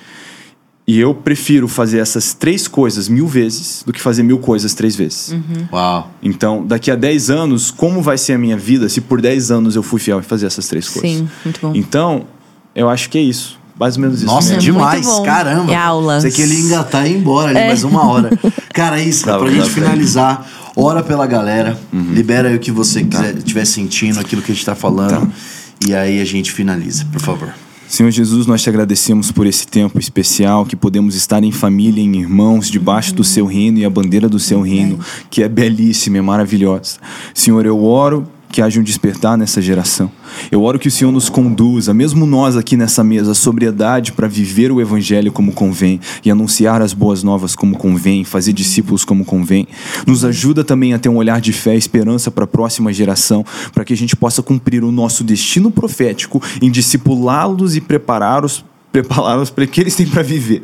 [0.87, 4.95] E eu prefiro fazer essas três coisas mil vezes do que fazer mil coisas três
[4.95, 5.35] vezes.
[5.73, 6.13] Uau.
[6.23, 9.75] Então, daqui a 10 anos, como vai ser a minha vida se por 10 anos
[9.75, 11.11] eu fui fiel em fazer essas três coisas?
[11.11, 11.73] Sim, muito bom.
[11.75, 12.27] Então,
[12.73, 13.59] eu acho que é isso.
[13.79, 14.27] Mais ou menos isso.
[14.27, 14.70] Nossa, mesmo.
[14.70, 15.07] É muito demais.
[15.07, 15.22] bom.
[15.22, 15.72] Caramba.
[15.72, 16.20] É aula.
[16.20, 18.31] Você que ele ia engatar e ir embora ali mais uma hora.
[18.72, 19.24] Cara, é isso.
[19.24, 19.70] Tá, pra tá, gente tá.
[19.70, 21.79] finalizar, ora pela galera.
[21.93, 22.12] Uhum.
[22.12, 23.18] Libera aí o que você Tá.
[23.18, 25.31] quiser, estiver sentindo, aquilo que a gente tá falando.
[25.87, 27.55] E aí a gente finaliza, por favor.
[27.89, 32.16] Senhor Jesus, nós te agradecemos por esse tempo especial, que podemos estar em família, em
[32.16, 34.99] irmãos, debaixo do seu reino e a bandeira do seu reino,
[35.31, 36.97] que é belíssima, é maravilhosa.
[37.33, 40.11] Senhor, eu oro que haja um despertar nessa geração.
[40.51, 44.27] Eu oro que o Senhor nos conduza, mesmo nós aqui nessa mesa, a sobriedade para
[44.27, 49.25] viver o Evangelho como convém e anunciar as boas novas como convém, fazer discípulos como
[49.25, 49.67] convém.
[50.07, 53.45] Nos ajuda também a ter um olhar de fé e esperança para a próxima geração,
[53.73, 59.51] para que a gente possa cumprir o nosso destino profético em discipulá-los e prepará-los prepará-los
[59.51, 60.63] para o que eles têm para viver.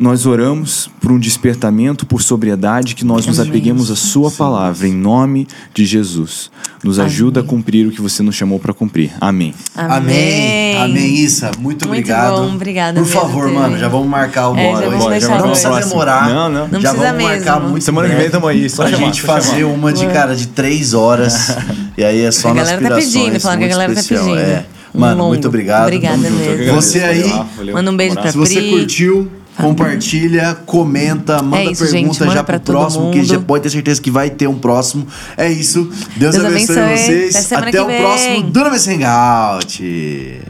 [0.00, 4.94] Nós oramos por um despertamento, por sobriedade, que nós nos apeguemos à Sua palavra, em
[4.94, 6.50] nome de Jesus.
[6.82, 9.12] Nos ajuda a cumprir o que você nos chamou para cumprir.
[9.20, 9.52] Amém.
[9.76, 10.78] Amém.
[10.78, 11.50] Amém, Issa.
[11.58, 12.36] Muito, obrigado.
[12.36, 14.84] bom, obrigada Por favor, mano, já vamos marcar o É, bora.
[14.86, 16.28] já vamos deixar não precisa demorar.
[16.30, 16.68] Não, não.
[16.68, 19.20] Não já precisa vamos marcar muito Semana que vem tamo aí, só pra chamar, gente
[19.20, 19.74] fazer chamar.
[19.74, 21.58] uma de cara de três horas.
[21.98, 24.00] e aí é só A nas galera tá pedindo, falando que a muito galera tá
[24.00, 24.40] especial, pedindo.
[24.40, 24.64] É.
[24.94, 25.82] Mano, muito obrigado.
[25.84, 26.74] Obrigada mesmo.
[26.74, 27.30] Você aí.
[27.70, 29.30] Manda um beijo pra se você curtiu,
[29.60, 33.26] compartilha, comenta, manda É isso, pergunta gente, manda já pro próximo, que mundo.
[33.28, 35.06] já pode ter certeza que vai ter um próximo.
[35.36, 35.84] É isso.
[36.16, 36.96] Deus, Deus abençoe, abençoe.
[37.06, 37.52] vocês.
[37.52, 38.00] Até Até que o vem.
[38.00, 40.40] próximo Duna Hangout.